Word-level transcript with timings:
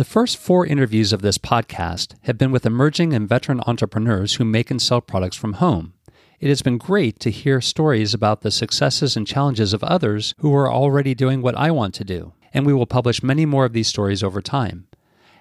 The 0.00 0.04
first 0.04 0.38
four 0.38 0.64
interviews 0.64 1.12
of 1.12 1.20
this 1.20 1.36
podcast 1.36 2.14
have 2.22 2.38
been 2.38 2.50
with 2.50 2.64
emerging 2.64 3.12
and 3.12 3.28
veteran 3.28 3.60
entrepreneurs 3.66 4.36
who 4.36 4.46
make 4.46 4.70
and 4.70 4.80
sell 4.80 5.02
products 5.02 5.36
from 5.36 5.52
home. 5.52 5.92
It 6.40 6.48
has 6.48 6.62
been 6.62 6.78
great 6.78 7.20
to 7.20 7.30
hear 7.30 7.60
stories 7.60 8.14
about 8.14 8.40
the 8.40 8.50
successes 8.50 9.14
and 9.14 9.26
challenges 9.26 9.74
of 9.74 9.84
others 9.84 10.34
who 10.38 10.54
are 10.54 10.72
already 10.72 11.14
doing 11.14 11.42
what 11.42 11.54
I 11.54 11.70
want 11.70 11.92
to 11.96 12.04
do, 12.04 12.32
and 12.54 12.64
we 12.64 12.72
will 12.72 12.86
publish 12.86 13.22
many 13.22 13.44
more 13.44 13.66
of 13.66 13.74
these 13.74 13.88
stories 13.88 14.22
over 14.22 14.40
time. 14.40 14.86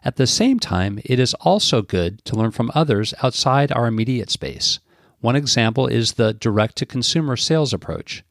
At 0.04 0.18
the 0.18 0.27
same 0.27 0.60
time, 0.60 1.00
it 1.05 1.20
is 1.20 1.34
also 1.36 1.82
good 1.82 2.26
to 2.26 2.36
learn 2.36 2.52
from 2.52 2.70
others 2.76 3.14
outside 3.23 3.71
our 3.71 3.88
immediate 3.88 4.30
space. 4.30 4.80
One 5.21 5.38
example 5.38 5.88
is 5.88 6.16
the 6.16 6.34
direct 6.34 6.76
to 6.80 6.86
consumer 6.86 7.38
sales 7.38 7.71
approach. 7.71 8.26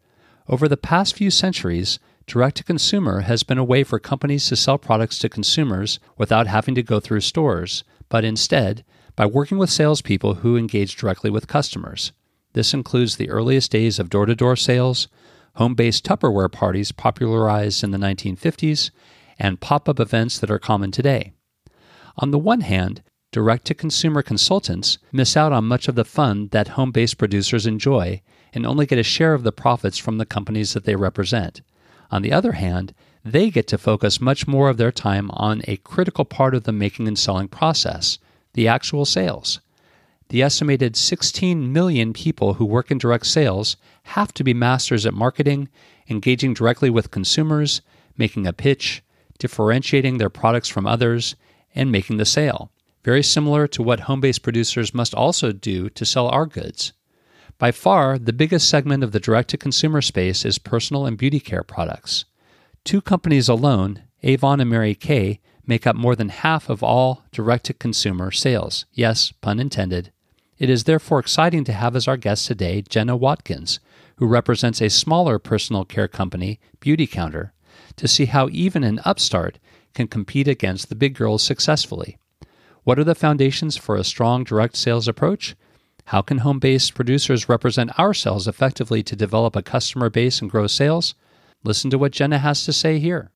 Over 0.47 0.69
the 0.69 0.77
past 0.77 1.17
few 1.17 1.31
centuries, 1.31 1.99
direct 2.29 2.59
to 2.59 2.63
consumer 2.65 3.21
has 3.21 3.43
been 3.43 3.57
a 3.57 3.65
way 3.65 3.83
for 3.83 3.99
companies 3.99 4.47
to 4.47 4.55
sell 4.55 4.77
products 4.77 5.19
to 5.19 5.31
consumers 5.31 5.99
without 6.19 6.47
having 6.47 6.75
to 6.75 6.83
go 6.83 7.01
through 7.01 7.21
stores, 7.21 7.85
but 8.11 8.23
instead 8.25 8.85
by 9.17 9.25
working 9.25 9.57
with 9.57 9.71
salespeople 9.71 10.35
who 10.35 10.57
engage 10.57 10.95
directly 10.95 11.31
with 11.31 11.49
customers. 11.49 12.13
This 12.53 12.75
includes 12.75 13.17
the 13.17 13.31
earliest 13.31 13.71
days 13.71 13.99
of 13.99 14.11
door 14.11 14.27
to 14.27 14.35
door 14.35 14.57
sales, 14.57 15.09
home 15.55 15.75
based 15.75 16.05
Tupperware 16.05 16.53
parties 16.53 16.93
popularized 16.93 17.83
in 17.83 17.93
the 17.93 17.99
1950s, 17.99 18.91
and 19.39 19.61
pop 19.61 19.89
up 19.89 19.99
events 19.99 20.39
that 20.39 20.51
are 20.51 20.59
common 20.59 20.91
today. 20.91 21.33
On 22.19 22.31
the 22.31 22.39
one 22.39 22.61
hand, 22.61 23.03
direct 23.33 23.65
to 23.67 23.75
consumer 23.75 24.23
consultants 24.23 24.99
miss 25.13 25.37
out 25.37 25.53
on 25.53 25.65
much 25.65 25.89
of 25.89 25.95
the 25.95 26.05
fun 26.05 26.49
that 26.49 26.69
home 26.69 26.91
based 26.91 27.17
producers 27.17 27.67
enjoy 27.67 28.21
and 28.53 28.67
only 28.67 28.85
get 28.85 28.99
a 28.99 29.03
share 29.03 29.33
of 29.33 29.45
the 29.45 29.53
profits 29.53 29.97
from 29.97 30.19
the 30.19 30.27
companies 30.27 30.75
that 30.75 30.85
they 30.85 30.97
represent. 30.97 31.63
On 32.11 32.23
the 32.23 32.33
other 32.33 32.53
hand, 32.53 32.95
they 33.25 33.51
get 33.51 33.67
to 33.69 33.79
focus 33.79 34.21
much 34.21 34.47
more 34.47 34.69
of 34.69 34.77
their 34.77 34.93
time 34.93 35.31
on 35.33 35.63
a 35.67 35.77
critical 35.79 36.25
part 36.25 36.55
of 36.55 36.65
the 36.65 36.73
making 36.73 37.07
and 37.09 37.19
selling 37.19 37.49
process 37.49 38.19
the 38.55 38.67
actual 38.67 39.05
sales. 39.05 39.61
The 40.31 40.43
estimated 40.43 40.97
16 40.97 41.73
million 41.73 42.13
people 42.13 42.55
who 42.55 42.65
work 42.65 42.91
in 42.91 42.99
direct 42.99 43.27
sales 43.27 43.77
have 44.05 44.33
to 44.35 44.45
be 44.45 44.53
masters 44.53 45.07
at 45.07 45.15
marketing, 45.15 45.69
engaging 46.09 46.55
directly 46.55 46.91
with 46.91 47.11
consumers, 47.11 47.81
making 48.17 48.47
a 48.47 48.53
pitch, 48.53 49.03
differentiating 49.39 50.19
their 50.19 50.29
products 50.29 50.69
from 50.69 50.87
others, 50.87 51.37
and 51.75 51.93
making 51.93 52.17
the 52.17 52.25
sale. 52.25 52.71
Very 53.05 53.23
similar 53.23 53.67
to 53.69 53.83
what 53.83 54.01
home 54.01 54.21
based 54.21 54.43
producers 54.43 54.93
must 54.93 55.15
also 55.15 55.53
do 55.53 55.89
to 55.91 56.05
sell 56.05 56.29
our 56.29 56.47
goods. 56.47 56.93
By 57.59 57.73
far, 57.73 58.19
the 58.19 58.33
biggest 58.33 58.69
segment 58.69 59.03
of 59.03 59.11
the 59.11 59.19
direct 59.19 59.51
to 59.51 59.59
consumer 59.59 60.01
space 60.01 60.45
is 60.45 60.59
personal 60.59 61.07
and 61.07 61.19
beauty 61.19 61.41
care 61.41 61.65
products. 61.65 62.25
Two 62.85 63.01
companies 63.01 63.49
alone, 63.49 64.05
Avon 64.23 64.61
and 64.61 64.71
Mary 64.71 64.95
Kay, 64.95 65.41
make 65.67 65.85
up 65.85 65.97
more 65.97 66.15
than 66.15 66.29
half 66.29 66.69
of 66.69 66.85
all 66.85 67.25
direct 67.33 67.67
to 67.67 67.75
consumer 67.75 68.31
sales. 68.31 68.87
Yes, 68.93 69.33
pun 69.33 69.59
intended. 69.59 70.13
It 70.57 70.71
is 70.71 70.85
therefore 70.85 71.19
exciting 71.19 71.65
to 71.65 71.73
have 71.73 71.97
as 71.97 72.07
our 72.07 72.17
guest 72.17 72.47
today 72.47 72.83
Jenna 72.83 73.17
Watkins, 73.17 73.81
who 74.17 74.27
represents 74.27 74.81
a 74.81 74.89
smaller 74.89 75.41
personal 75.41 75.85
care 75.85 76.09
company, 76.09 76.61
Beautycounter, 76.81 77.51
to 77.97 78.07
see 78.07 78.27
how 78.27 78.49
even 78.53 78.85
an 78.85 79.01
upstart 79.05 79.59
can 79.95 80.07
compete 80.07 80.47
against 80.47 80.89
the 80.89 80.95
big 80.95 81.15
girls 81.15 81.43
successfully. 81.43 82.19
What 82.85 83.01
are 83.01 83.05
the 83.05 83.17
foundations 83.17 83.77
for 83.77 83.97
a 83.97 84.05
strong 84.05 84.45
direct 84.45 84.77
sales 84.77 85.09
approach? 85.09 85.57
How 86.09 86.23
can 86.23 86.39
home 86.39 86.59
based 86.59 86.95
producers 86.95 87.51
represent 87.51 87.99
ourselves 87.99 88.49
effectively 88.49 89.03
to 89.03 89.15
develop 89.15 89.55
a 89.55 89.61
customer 89.61 90.09
base 90.09 90.41
and 90.41 90.51
grow 90.51 90.67
sales? 90.67 91.15
Listen 91.65 91.91
to 91.91 91.99
what 91.99 92.13
Jenna 92.13 92.39
has 92.39 92.65
to 92.65 92.73
say 92.73 92.99
here. 92.99 93.31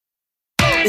Hi, 0.58 0.86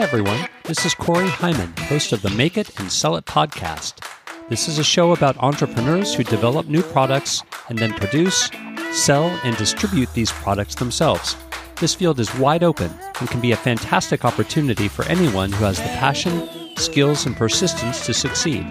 everyone. 0.00 0.46
This 0.62 0.86
is 0.86 0.94
Corey 0.94 1.26
Hyman, 1.26 1.74
host 1.76 2.12
of 2.12 2.22
the 2.22 2.30
Make 2.30 2.56
It 2.56 2.78
and 2.78 2.92
Sell 2.92 3.16
It 3.16 3.24
podcast. 3.24 4.06
This 4.48 4.68
is 4.68 4.78
a 4.78 4.84
show 4.84 5.10
about 5.10 5.36
entrepreneurs 5.38 6.14
who 6.14 6.22
develop 6.22 6.68
new 6.68 6.82
products 6.82 7.42
and 7.68 7.76
then 7.76 7.92
produce, 7.94 8.48
sell, 8.92 9.24
and 9.42 9.56
distribute 9.56 10.14
these 10.14 10.30
products 10.30 10.76
themselves. 10.76 11.36
This 11.80 11.96
field 11.96 12.20
is 12.20 12.32
wide 12.36 12.62
open 12.62 12.92
and 13.18 13.28
can 13.28 13.40
be 13.40 13.50
a 13.50 13.56
fantastic 13.56 14.24
opportunity 14.24 14.86
for 14.86 15.04
anyone 15.06 15.50
who 15.50 15.64
has 15.64 15.78
the 15.78 15.88
passion, 15.98 16.48
skills, 16.76 17.26
and 17.26 17.36
persistence 17.36 18.06
to 18.06 18.14
succeed. 18.14 18.64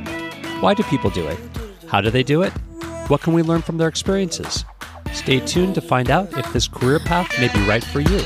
Why 0.62 0.74
do 0.74 0.84
people 0.84 1.10
do 1.10 1.26
it? 1.26 1.40
How 1.88 2.02
do 2.02 2.10
they 2.10 2.22
do 2.22 2.42
it? 2.42 2.52
What 3.08 3.22
can 3.22 3.32
we 3.32 3.44
learn 3.44 3.62
from 3.62 3.78
their 3.78 3.88
experiences? 3.88 4.66
Stay 5.14 5.40
tuned 5.40 5.74
to 5.76 5.82
find 5.82 6.10
out 6.10 6.38
if 6.38 6.52
this 6.52 6.68
career 6.68 7.00
path 7.00 7.32
may 7.40 7.48
be 7.48 7.66
right 7.66 7.82
for 7.82 8.02
you. 8.02 8.20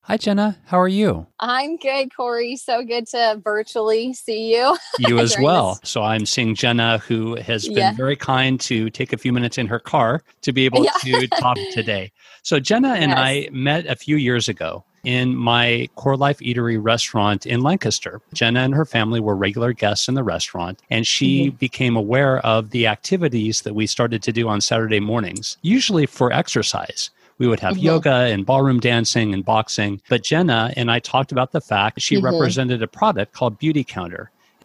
Hi, 0.00 0.16
Jenna. 0.16 0.58
How 0.66 0.80
are 0.80 0.88
you? 0.88 1.28
I'm 1.38 1.76
good, 1.76 2.08
Corey. 2.16 2.56
So 2.56 2.84
good 2.84 3.06
to 3.08 3.40
virtually 3.44 4.12
see 4.12 4.56
you. 4.56 4.76
You 4.98 5.20
as 5.20 5.36
well. 5.38 5.78
This. 5.82 5.90
So 5.90 6.02
I'm 6.02 6.26
seeing 6.26 6.56
Jenna, 6.56 6.98
who 6.98 7.36
has 7.36 7.68
been 7.68 7.76
yeah. 7.76 7.92
very 7.92 8.16
kind 8.16 8.60
to 8.62 8.90
take 8.90 9.12
a 9.12 9.16
few 9.16 9.32
minutes 9.32 9.58
in 9.58 9.68
her 9.68 9.78
car 9.78 10.24
to 10.42 10.52
be 10.52 10.64
able 10.64 10.84
yeah. 10.84 10.90
to 11.20 11.28
talk 11.28 11.58
today. 11.72 12.10
So 12.42 12.58
Jenna 12.58 12.94
and 12.94 13.10
yes. 13.16 13.18
I 13.20 13.48
met 13.52 13.86
a 13.86 13.94
few 13.94 14.16
years 14.16 14.48
ago 14.48 14.84
in 15.06 15.36
my 15.36 15.88
Core 15.94 16.16
Life 16.16 16.40
Eatery 16.40 16.82
restaurant 16.82 17.46
in 17.46 17.62
Lancaster. 17.62 18.20
Jenna 18.34 18.60
and 18.60 18.74
her 18.74 18.84
family 18.84 19.20
were 19.20 19.36
regular 19.36 19.72
guests 19.72 20.08
in 20.08 20.14
the 20.14 20.24
restaurant, 20.24 20.82
and 20.90 21.06
she 21.06 21.46
mm-hmm. 21.46 21.56
became 21.56 21.96
aware 21.96 22.44
of 22.44 22.70
the 22.70 22.88
activities 22.88 23.62
that 23.62 23.74
we 23.74 23.86
started 23.86 24.20
to 24.24 24.32
do 24.32 24.48
on 24.48 24.60
Saturday 24.60 24.98
mornings, 24.98 25.58
usually 25.62 26.06
for 26.06 26.32
exercise. 26.32 27.10
We 27.38 27.46
would 27.46 27.60
have 27.60 27.74
mm-hmm. 27.74 27.86
yoga 27.86 28.10
and 28.10 28.44
ballroom 28.44 28.80
dancing 28.80 29.32
and 29.32 29.44
boxing. 29.44 30.00
But 30.08 30.24
Jenna 30.24 30.72
and 30.76 30.90
I 30.90 30.98
talked 30.98 31.30
about 31.30 31.52
the 31.52 31.60
fact 31.60 31.94
that 31.94 32.00
she 32.00 32.16
mm-hmm. 32.16 32.24
represented 32.24 32.82
a 32.82 32.88
product 32.88 33.32
called 33.32 33.60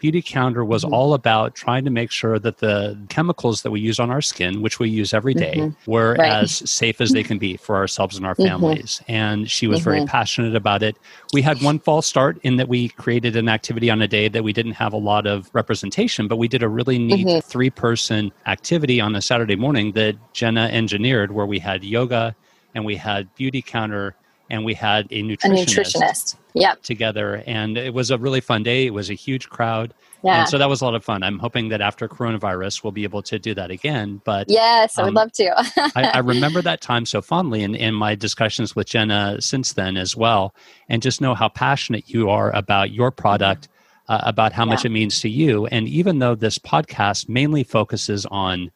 Beautycounter. 0.01 0.41
Beautycounter 0.41 0.65
was 0.65 0.83
mm-hmm. 0.83 0.93
all 0.93 1.13
about 1.13 1.55
trying 1.55 1.85
to 1.85 1.91
make 1.91 2.11
sure 2.11 2.39
that 2.39 2.57
the 2.59 2.97
chemicals 3.09 3.61
that 3.63 3.71
we 3.71 3.79
use 3.79 3.99
on 3.99 4.09
our 4.09 4.21
skin, 4.21 4.61
which 4.61 4.79
we 4.79 4.89
use 4.89 5.13
every 5.13 5.33
day, 5.33 5.55
mm-hmm. 5.55 5.91
were 5.91 6.15
right. 6.15 6.31
as 6.31 6.69
safe 6.69 7.01
as 7.01 7.11
they 7.11 7.23
can 7.23 7.37
be 7.37 7.57
for 7.57 7.75
ourselves 7.75 8.17
and 8.17 8.25
our 8.25 8.33
mm-hmm. 8.33 8.47
families. 8.47 9.01
And 9.07 9.49
she 9.49 9.67
was 9.67 9.79
very 9.81 9.99
mm-hmm. 9.99 10.07
passionate 10.07 10.55
about 10.55 10.83
it. 10.83 10.97
We 11.33 11.41
had 11.41 11.61
one 11.61 11.79
false 11.79 12.07
start 12.07 12.39
in 12.43 12.57
that 12.57 12.67
we 12.67 12.89
created 12.89 13.35
an 13.35 13.49
activity 13.49 13.89
on 13.89 14.01
a 14.01 14.07
day 14.07 14.27
that 14.29 14.43
we 14.43 14.53
didn't 14.53 14.73
have 14.73 14.93
a 14.93 14.97
lot 14.97 15.27
of 15.27 15.49
representation, 15.53 16.27
but 16.27 16.37
we 16.37 16.47
did 16.47 16.63
a 16.63 16.69
really 16.69 16.97
neat 16.97 17.27
mm-hmm. 17.27 17.49
three 17.49 17.69
person 17.69 18.31
activity 18.45 18.99
on 19.01 19.15
a 19.15 19.21
Saturday 19.21 19.55
morning 19.55 19.93
that 19.93 20.15
Jenna 20.33 20.67
engineered 20.71 21.31
where 21.31 21.45
we 21.45 21.59
had 21.59 21.83
yoga 21.83 22.35
and 22.73 22.85
we 22.85 22.95
had 22.95 23.33
Beautycounter 23.35 24.13
and 24.51 24.65
we 24.65 24.73
had 24.73 25.07
a 25.11 25.23
nutritionist, 25.23 25.45
a 25.45 25.81
nutritionist. 25.81 26.35
Yep. 26.53 26.83
together 26.83 27.41
and 27.47 27.77
it 27.77 27.93
was 27.93 28.11
a 28.11 28.17
really 28.17 28.41
fun 28.41 28.61
day 28.61 28.85
it 28.85 28.93
was 28.93 29.09
a 29.09 29.13
huge 29.13 29.49
crowd 29.49 29.93
yeah. 30.21 30.41
and 30.41 30.49
so 30.49 30.57
that 30.57 30.67
was 30.67 30.81
a 30.81 30.85
lot 30.85 30.93
of 30.93 31.03
fun 31.03 31.23
i'm 31.23 31.39
hoping 31.39 31.69
that 31.69 31.79
after 31.79 32.09
coronavirus 32.09 32.83
we'll 32.83 32.91
be 32.91 33.05
able 33.05 33.21
to 33.21 33.39
do 33.39 33.55
that 33.55 33.71
again 33.71 34.21
but 34.25 34.49
yes 34.49 34.97
i 34.97 35.03
would 35.03 35.09
um, 35.09 35.13
love 35.13 35.31
to 35.31 35.49
I, 35.95 36.11
I, 36.15 36.17
remember 36.33 36.61
that 36.61 36.81
time 36.81 37.05
so 37.05 37.21
fondly 37.21 37.63
in, 37.63 37.73
in 37.73 37.95
my 37.95 38.15
discussions 38.15 38.75
with 38.75 38.87
jenna 38.87 39.37
since 39.39 39.73
then 39.73 39.95
as 39.95 40.15
well 40.15 40.53
and 40.89 41.01
just 41.01 41.21
know 41.21 41.33
how 41.33 41.47
passionate 41.47 42.09
you 42.09 42.29
are 42.29 42.53
about 42.53 42.91
your 42.91 43.11
product 43.11 43.69
uh, 44.09 44.19
about 44.23 44.51
how 44.51 44.65
yeah. 44.65 44.71
much 44.71 44.83
it 44.83 44.89
means 44.89 45.21
to 45.21 45.29
you 45.29 45.67
and 45.67 45.87
even 45.87 46.19
though 46.19 46.35
this 46.35 46.59
podcast 46.59 47.29
mainly 47.29 47.63
focuses 47.63 48.25
on 48.25 48.69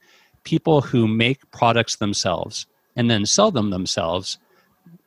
people 0.46 0.80
who 0.80 1.10
make 1.10 1.52
products 1.52 1.98
themselves 1.98 2.66
and 2.96 3.12
then 3.12 3.26
sell 3.26 3.52
them 3.52 3.70
themselves 3.70 4.38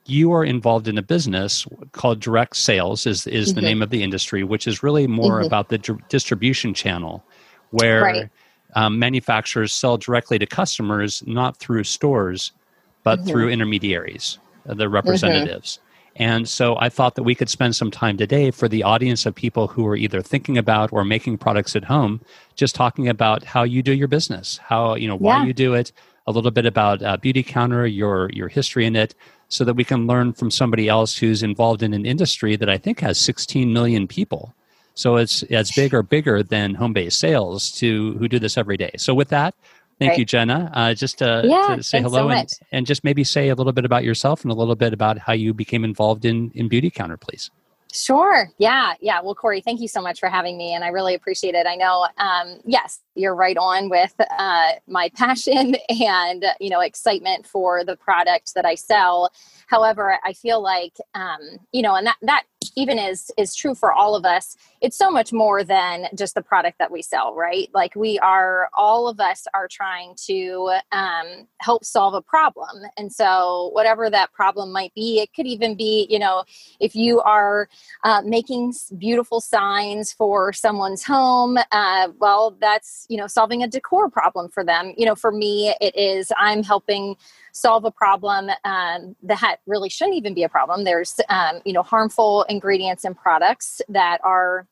you 0.09 0.33
are 0.33 0.45
involved 0.45 0.89
in 0.89 0.99
a 0.99 1.03
business 1.03 1.67
called 1.93 2.21
direct 2.21 2.57
sales 2.57 3.07
is, 3.07 3.27
is 3.27 3.49
mm-hmm. 3.49 3.57
the 3.57 3.63
name 3.63 3.83
of 3.83 3.91
the 3.91 4.03
industry 4.03 4.43
which 4.43 4.67
is 4.67 4.83
really 4.83 5.07
more 5.07 5.39
mm-hmm. 5.39 5.47
about 5.47 5.69
the 5.69 5.79
d- 5.79 5.95
distribution 6.09 6.75
channel 6.75 7.25
where 7.71 8.03
right. 8.03 8.31
um, 8.75 8.99
manufacturers 8.99 9.73
sell 9.73 9.97
directly 9.97 10.39
to 10.39 10.47
customers 10.47 11.23
not 11.27 11.57
through 11.57 11.85
stores 11.85 12.53
but 13.03 13.19
mm-hmm. 13.19 13.29
through 13.29 13.49
intermediaries 13.49 14.39
uh, 14.69 14.75
the 14.75 14.89
representatives 14.89 15.81
and 16.17 16.49
so 16.49 16.77
I 16.81 16.89
thought 16.89 17.15
that 17.15 17.23
we 17.23 17.37
could 17.37 17.49
spend 17.49 17.77
some 17.77 17.93
time 17.93 18.17
today 18.17 18.51
for 18.51 18.69
the 18.69 18.83
audience 18.83 19.25
of 19.25 19.37
people 19.37 19.69
who 19.69 19.87
are 19.87 19.95
either 19.95 20.21
thinking 20.21 20.59
about 20.59 20.93
or 20.93 21.05
making 21.05 21.39
products 21.39 21.77
at 21.77 21.85
home, 21.85 22.21
just 22.57 22.75
talking 22.75 23.09
about 23.09 23.45
how 23.45 23.63
you 23.63 23.85
do 23.85 23.93
your 23.93 24.09
business, 24.09 24.59
how, 24.59 24.97
you 24.97 25.07
know, 25.07 25.17
why 25.17 25.39
yeah. 25.39 25.45
you 25.45 25.53
do 25.53 25.75
it, 25.75 25.93
a 26.27 26.33
little 26.33 26.51
bit 26.51 26.67
about 26.67 27.03
uh, 27.03 27.17
Beautycounter, 27.17 27.91
your 27.93 28.31
your 28.31 28.49
history 28.49 28.85
in 28.85 28.97
it, 28.97 29.15
so 29.49 29.65
that 29.65 29.75
we 29.75 29.85
can 29.85 30.07
learn 30.07 30.33
from 30.33 30.51
somebody 30.51 30.89
else 30.89 31.17
who's 31.17 31.43
involved 31.43 31.83
in 31.83 31.95
an 31.95 32.05
industry 32.05 32.57
that 32.57 32.69
I 32.69 32.79
think 32.79 33.01
has 33.01 33.19
16 33.19 33.73
million 33.73 34.07
people. 34.07 34.55
So 34.95 35.17
it's 35.17 35.43
as 35.45 35.71
big 35.73 35.95
or 35.95 36.03
bigger 36.03 36.43
than 36.43 36.75
home 36.75 36.93
based 36.93 37.19
sales 37.19 37.71
to 37.73 38.15
who 38.19 38.29
do 38.29 38.39
this 38.39 38.59
every 38.59 38.77
day. 38.77 38.91
So 38.99 39.15
with 39.15 39.29
that, 39.29 39.55
thank 39.99 40.11
right. 40.11 40.19
you, 40.19 40.25
Jenna. 40.25 40.71
Uh, 40.75 40.93
just 40.93 41.19
to, 41.19 41.43
yeah, 41.45 41.77
to 41.77 41.83
say 41.83 42.03
hello 42.03 42.29
so 42.29 42.31
and, 42.31 42.49
and 42.73 42.87
just 42.87 43.05
maybe 43.05 43.25
say 43.25 43.49
a 43.49 43.55
little 43.55 43.73
bit 43.73 43.85
about 43.85 44.05
yourself 44.05 44.43
and 44.43 44.51
a 44.51 44.55
little 44.55 44.75
bit 44.75 44.93
about 44.93 45.19
how 45.19 45.33
you 45.33 45.55
became 45.55 45.85
involved 45.85 46.25
in 46.25 46.51
in 46.55 46.69
Beauty 46.69 46.91
Counter, 46.91 47.17
please. 47.17 47.51
Sure. 47.93 48.51
Yeah. 48.59 48.95
Yeah. 49.01 49.21
Well, 49.23 49.35
Corey, 49.35 49.63
thank 49.63 49.81
you 49.81 49.89
so 49.89 50.03
much 50.03 50.21
for 50.21 50.29
having 50.29 50.59
me. 50.59 50.75
And 50.75 50.85
I 50.85 50.89
really 50.89 51.15
appreciate 51.15 51.55
it. 51.55 51.67
I 51.67 51.75
know, 51.75 52.07
um, 52.19 52.61
yes, 52.67 53.01
you're 53.15 53.35
right 53.35 53.57
on 53.57 53.89
with 53.89 54.15
uh, 54.39 54.73
my 54.87 55.09
passion 55.17 55.75
and, 55.89 56.45
you 56.61 56.69
know, 56.69 56.81
excitement 56.81 57.47
for 57.47 57.85
the 57.85 57.97
product 57.97 58.55
that 58.55 58.67
I 58.67 58.75
sell. 58.75 59.33
However, 59.69 60.19
I 60.25 60.33
feel 60.33 60.63
like, 60.63 60.97
um, 61.15 61.41
you 61.73 61.83
know, 61.83 61.95
and 61.95 62.07
that, 62.07 62.17
that 62.23 62.45
even 62.75 62.99
is 62.99 63.31
is 63.37 63.55
true 63.55 63.75
for 63.75 63.93
all 63.93 64.15
of 64.15 64.25
us. 64.25 64.57
It's 64.81 64.97
so 64.97 65.11
much 65.11 65.33
more 65.33 65.63
than 65.63 66.07
just 66.17 66.35
the 66.35 66.43
product 66.43 66.79
that 66.79 66.91
we 66.91 67.03
sell 67.03 67.35
right? 67.35 67.69
Like 67.75 67.95
we 67.95 68.19
are 68.21 68.71
all 68.75 69.09
of 69.09 69.21
us 69.21 69.47
are 69.55 69.69
trying 69.69 70.15
to 70.27 70.79
um, 70.93 71.47
help 71.61 71.85
solve 71.85 72.15
a 72.15 72.23
problem. 72.23 72.85
And 72.97 73.13
so 73.13 73.71
whatever 73.75 74.09
that 74.11 74.33
problem 74.33 74.73
might 74.73 74.95
be 74.95 75.21
it 75.21 75.35
could 75.35 75.47
even 75.47 75.77
be 75.77 76.07
you 76.09 76.19
know 76.19 76.45
if 76.81 76.95
you 76.95 77.21
are 77.21 77.69
uh, 78.05 78.23
making 78.25 78.73
beautiful 78.97 79.41
signs 79.41 80.13
for 80.13 80.53
someone's 80.53 81.05
home 81.05 81.59
uh, 81.73 82.09
well 82.19 82.57
that's 82.61 83.07
you 83.09 83.17
know 83.17 83.27
solving 83.27 83.63
a 83.63 83.69
decor 83.69 84.09
problem 84.09 84.49
for 84.49 84.65
them. 84.65 84.95
You 84.97 85.07
know 85.07 85.15
for 85.15 85.33
me 85.33 85.75
it 85.81 85.95
is 85.97 86.33
i'm 86.39 86.63
helping 86.63 87.17
solve 87.59 87.85
a 87.85 87.91
problem 87.91 88.51
um, 88.65 89.17
that 89.23 89.59
really 89.67 89.89
shouldn't 89.89 90.17
even 90.17 90.35
be 90.35 90.45
a 90.45 90.49
problem. 90.49 90.85
There's, 90.85 91.21
um, 91.29 91.61
you 91.65 91.73
know, 91.73 91.83
harmful 91.83 92.45
ingredients 92.49 93.05
and 93.05 93.17
products 93.17 93.81
that 93.89 94.21
are 94.23 94.67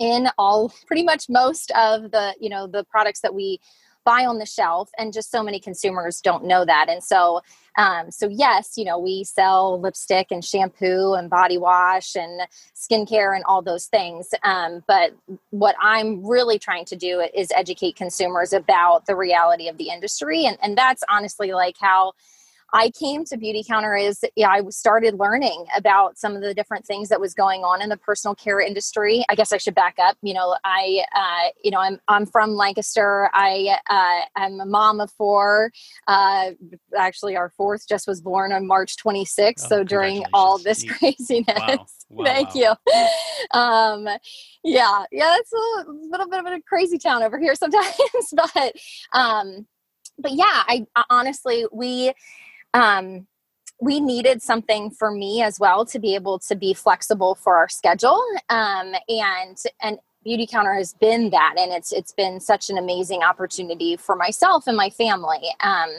in 0.00 0.28
all 0.38 0.72
pretty 0.86 1.04
much 1.04 1.28
most 1.28 1.70
of 1.72 2.10
the, 2.10 2.34
you 2.40 2.48
know, 2.48 2.66
the 2.66 2.84
products 2.84 3.20
that 3.20 3.34
we 3.34 3.60
buy 4.04 4.24
on 4.24 4.38
the 4.38 4.46
shelf 4.46 4.90
and 4.98 5.12
just 5.12 5.30
so 5.30 5.42
many 5.42 5.58
consumers 5.58 6.20
don't 6.20 6.44
know 6.44 6.64
that. 6.64 6.88
And 6.88 7.02
so 7.02 7.40
um, 7.76 8.10
so 8.10 8.28
yes 8.28 8.74
you 8.76 8.84
know 8.84 8.98
we 8.98 9.24
sell 9.24 9.80
lipstick 9.80 10.28
and 10.30 10.44
shampoo 10.44 11.14
and 11.14 11.28
body 11.28 11.58
wash 11.58 12.14
and 12.14 12.42
skincare 12.74 13.34
and 13.34 13.44
all 13.48 13.62
those 13.62 13.86
things. 13.86 14.32
Um, 14.42 14.84
but 14.86 15.12
what 15.50 15.74
i'm 15.80 16.24
really 16.24 16.58
trying 16.58 16.84
to 16.84 16.96
do 16.96 17.26
is 17.34 17.50
educate 17.56 17.96
consumers 17.96 18.52
about 18.52 19.06
the 19.06 19.16
reality 19.16 19.68
of 19.68 19.76
the 19.76 19.88
industry. 19.88 20.44
And, 20.46 20.56
and 20.62 20.76
that's 20.78 21.02
honestly 21.08 21.52
like 21.52 21.76
how 21.80 22.12
I 22.74 22.90
came 22.90 23.24
to 23.26 23.36
Beauty 23.36 23.62
Counter 23.66 23.96
is 23.96 24.24
yeah, 24.34 24.50
I 24.50 24.60
started 24.70 25.14
learning 25.14 25.64
about 25.76 26.18
some 26.18 26.34
of 26.34 26.42
the 26.42 26.52
different 26.52 26.84
things 26.84 27.08
that 27.08 27.20
was 27.20 27.32
going 27.32 27.62
on 27.62 27.80
in 27.80 27.88
the 27.88 27.96
personal 27.96 28.34
care 28.34 28.60
industry. 28.60 29.24
I 29.28 29.36
guess 29.36 29.52
I 29.52 29.58
should 29.58 29.76
back 29.76 29.94
up. 30.00 30.16
You 30.22 30.34
know, 30.34 30.56
I 30.64 31.04
uh, 31.14 31.50
you 31.62 31.70
know 31.70 31.78
I'm 31.78 32.00
I'm 32.08 32.26
from 32.26 32.50
Lancaster. 32.56 33.30
I 33.32 33.78
uh, 33.88 34.22
I'm 34.36 34.60
a 34.60 34.66
mom 34.66 34.98
of 34.98 35.12
four. 35.12 35.70
Uh, 36.08 36.50
actually, 36.98 37.36
our 37.36 37.48
fourth 37.50 37.88
just 37.88 38.08
was 38.08 38.20
born 38.20 38.52
on 38.52 38.66
March 38.66 38.96
26th. 38.96 39.64
Oh, 39.66 39.68
so 39.68 39.84
during 39.84 40.24
all 40.34 40.58
this 40.58 40.82
craziness, 40.82 41.46
wow. 41.56 41.86
Wow, 42.10 42.24
thank 42.24 42.56
wow. 42.56 42.76
you. 42.90 43.58
Um, 43.58 44.08
yeah, 44.64 45.04
yeah, 45.12 45.36
it's 45.38 45.52
a 45.52 45.84
little 45.88 46.28
bit 46.28 46.40
of 46.40 46.46
a 46.46 46.60
crazy 46.62 46.98
town 46.98 47.22
over 47.22 47.38
here 47.38 47.54
sometimes, 47.54 47.94
but 48.34 48.72
um, 49.12 49.68
but 50.18 50.32
yeah, 50.32 50.62
I, 50.66 50.86
I 50.96 51.04
honestly 51.10 51.66
we 51.72 52.12
um, 52.74 53.26
we 53.80 54.00
needed 54.00 54.42
something 54.42 54.90
for 54.90 55.10
me 55.10 55.42
as 55.42 55.58
well 55.58 55.84
to 55.86 55.98
be 55.98 56.14
able 56.14 56.38
to 56.38 56.54
be 56.54 56.74
flexible 56.74 57.34
for 57.34 57.56
our 57.56 57.68
schedule 57.68 58.22
um, 58.50 58.94
and 59.08 59.58
and 59.82 59.98
beauty 60.22 60.46
counter 60.46 60.72
has 60.72 60.94
been 60.94 61.28
that 61.30 61.54
and 61.58 61.72
it's 61.72 61.92
it's 61.92 62.12
been 62.12 62.40
such 62.40 62.70
an 62.70 62.78
amazing 62.78 63.22
opportunity 63.22 63.96
for 63.96 64.16
myself 64.16 64.66
and 64.66 64.76
my 64.76 64.88
family 64.90 65.54
um, 65.60 65.90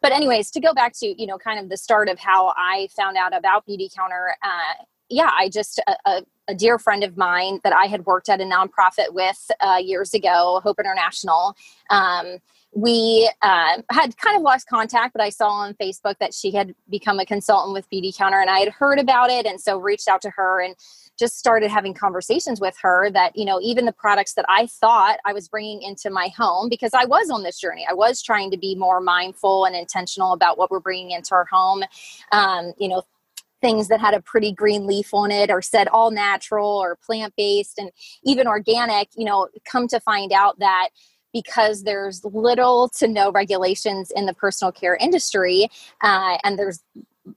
but 0.00 0.12
anyways 0.12 0.50
to 0.50 0.60
go 0.60 0.72
back 0.72 0.92
to 0.94 1.20
you 1.20 1.26
know 1.26 1.38
kind 1.38 1.60
of 1.60 1.68
the 1.68 1.76
start 1.76 2.08
of 2.08 2.18
how 2.18 2.52
i 2.56 2.88
found 2.96 3.16
out 3.16 3.36
about 3.36 3.66
beauty 3.66 3.90
counter 3.94 4.34
uh, 4.42 4.84
yeah 5.10 5.30
i 5.36 5.48
just 5.48 5.80
a, 5.86 5.96
a, 6.06 6.22
a, 6.48 6.54
dear 6.54 6.78
friend 6.78 7.04
of 7.04 7.16
mine 7.16 7.60
that 7.64 7.72
i 7.72 7.86
had 7.86 8.04
worked 8.06 8.28
at 8.28 8.40
a 8.40 8.44
nonprofit 8.44 9.12
with 9.12 9.50
uh, 9.60 9.78
years 9.82 10.14
ago 10.14 10.60
hope 10.62 10.78
international 10.78 11.56
um, 11.90 12.38
we 12.74 13.30
uh, 13.42 13.80
had 13.90 14.16
kind 14.16 14.36
of 14.36 14.42
lost 14.42 14.68
contact, 14.68 15.12
but 15.14 15.22
I 15.22 15.28
saw 15.28 15.48
on 15.48 15.74
Facebook 15.74 16.18
that 16.18 16.34
she 16.34 16.50
had 16.50 16.74
become 16.90 17.20
a 17.20 17.26
consultant 17.26 17.72
with 17.72 17.88
Beauty 17.88 18.12
Counter, 18.12 18.40
and 18.40 18.50
I 18.50 18.58
had 18.58 18.68
heard 18.68 18.98
about 18.98 19.30
it, 19.30 19.46
and 19.46 19.60
so 19.60 19.78
reached 19.78 20.08
out 20.08 20.20
to 20.22 20.30
her 20.30 20.60
and 20.60 20.74
just 21.16 21.38
started 21.38 21.70
having 21.70 21.94
conversations 21.94 22.60
with 22.60 22.76
her. 22.82 23.10
That 23.10 23.36
you 23.36 23.44
know, 23.44 23.60
even 23.62 23.84
the 23.84 23.92
products 23.92 24.34
that 24.34 24.44
I 24.48 24.66
thought 24.66 25.18
I 25.24 25.32
was 25.32 25.48
bringing 25.48 25.82
into 25.82 26.10
my 26.10 26.28
home, 26.36 26.68
because 26.68 26.92
I 26.94 27.04
was 27.04 27.30
on 27.30 27.44
this 27.44 27.60
journey, 27.60 27.86
I 27.88 27.94
was 27.94 28.20
trying 28.20 28.50
to 28.50 28.58
be 28.58 28.74
more 28.74 29.00
mindful 29.00 29.66
and 29.66 29.76
intentional 29.76 30.32
about 30.32 30.58
what 30.58 30.70
we're 30.70 30.80
bringing 30.80 31.12
into 31.12 31.34
our 31.34 31.46
home. 31.50 31.84
Um, 32.32 32.72
you 32.78 32.88
know, 32.88 33.02
things 33.64 33.88
that 33.88 33.98
had 33.98 34.12
a 34.12 34.20
pretty 34.20 34.52
green 34.52 34.86
leaf 34.86 35.14
on 35.14 35.30
it 35.30 35.50
or 35.50 35.62
said 35.62 35.88
all 35.88 36.10
natural 36.10 36.68
or 36.68 36.96
plant 36.96 37.32
based 37.34 37.78
and 37.78 37.90
even 38.22 38.46
organic 38.46 39.08
you 39.16 39.24
know 39.24 39.48
come 39.64 39.88
to 39.88 39.98
find 40.00 40.32
out 40.32 40.58
that 40.58 40.90
because 41.32 41.82
there's 41.84 42.22
little 42.26 42.90
to 42.90 43.08
no 43.08 43.32
regulations 43.32 44.12
in 44.14 44.26
the 44.26 44.34
personal 44.34 44.70
care 44.70 44.96
industry 44.96 45.68
uh, 46.02 46.36
and 46.44 46.58
there's 46.58 46.82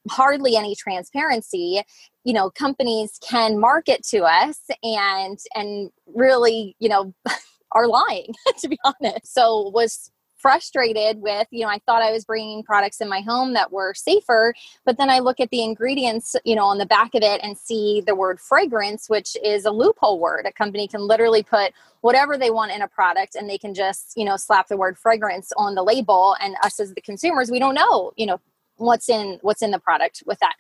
hardly 0.10 0.58
any 0.58 0.76
transparency 0.76 1.82
you 2.26 2.34
know 2.34 2.50
companies 2.50 3.18
can 3.26 3.58
market 3.58 4.04
to 4.04 4.24
us 4.24 4.60
and 4.84 5.40
and 5.56 5.92
really 6.14 6.76
you 6.80 6.90
know 6.90 7.14
are 7.72 7.88
lying 7.88 8.34
to 8.60 8.68
be 8.68 8.78
honest. 8.84 9.34
So 9.34 9.70
was 9.70 10.12
frustrated 10.48 11.22
with 11.22 11.46
you 11.52 11.62
know 11.62 11.70
i 11.70 11.78
thought 11.86 12.02
i 12.02 12.12
was 12.12 12.24
bringing 12.24 12.64
products 12.64 13.02
in 13.02 13.10
my 13.10 13.20
home 13.20 13.54
that 13.54 13.70
were 13.70 13.94
safer 13.94 14.54
but 14.86 14.98
then 14.98 15.10
i 15.10 15.20
look 15.20 15.42
at 15.42 15.50
the 15.50 15.62
ingredients 15.62 16.38
you 16.46 16.56
know 16.56 16.64
on 16.64 16.78
the 16.78 16.86
back 16.86 17.14
of 17.16 17.22
it 17.22 17.42
and 17.44 17.58
see 17.58 18.02
the 18.08 18.16
word 18.16 18.40
fragrance 18.40 19.10
which 19.10 19.36
is 19.44 19.66
a 19.66 19.72
loophole 19.72 20.20
word. 20.20 20.46
A 20.46 20.52
company 20.52 20.88
can 20.88 21.02
literally 21.02 21.44
put 21.44 21.74
whatever 22.02 22.38
they 22.38 22.50
want 22.50 22.72
in 22.72 22.82
a 22.82 22.88
product 22.88 23.36
and 23.36 23.50
they 23.50 23.58
can 23.58 23.74
just 23.74 24.14
you 24.16 24.24
know 24.24 24.38
slap 24.38 24.68
the 24.68 24.78
word 24.78 24.98
fragrance 24.98 25.52
on 25.58 25.76
the 25.76 25.84
label 25.84 26.36
and 26.42 26.56
us 26.64 26.80
as 26.80 26.94
the 26.94 27.02
consumers 27.02 27.52
we 27.52 27.60
don't 27.60 27.76
know 27.76 28.12
you 28.16 28.26
know 28.26 28.40
what's 28.78 29.10
in 29.10 29.40
what's 29.42 29.62
in 29.62 29.72
the 29.72 29.80
product 29.80 30.24
with 30.26 30.40
that. 30.40 30.56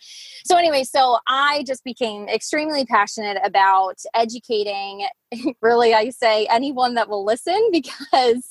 So 0.46 0.58
anyway 0.58 0.84
so 0.84 1.18
i 1.28 1.64
just 1.66 1.84
became 1.84 2.28
extremely 2.28 2.86
passionate 2.86 3.38
about 3.44 3.98
educating 4.14 5.06
really 5.62 5.94
i 5.94 6.10
say 6.10 6.48
anyone 6.48 6.96
that 6.96 7.10
will 7.10 7.26
listen 7.26 7.58
because 7.72 8.48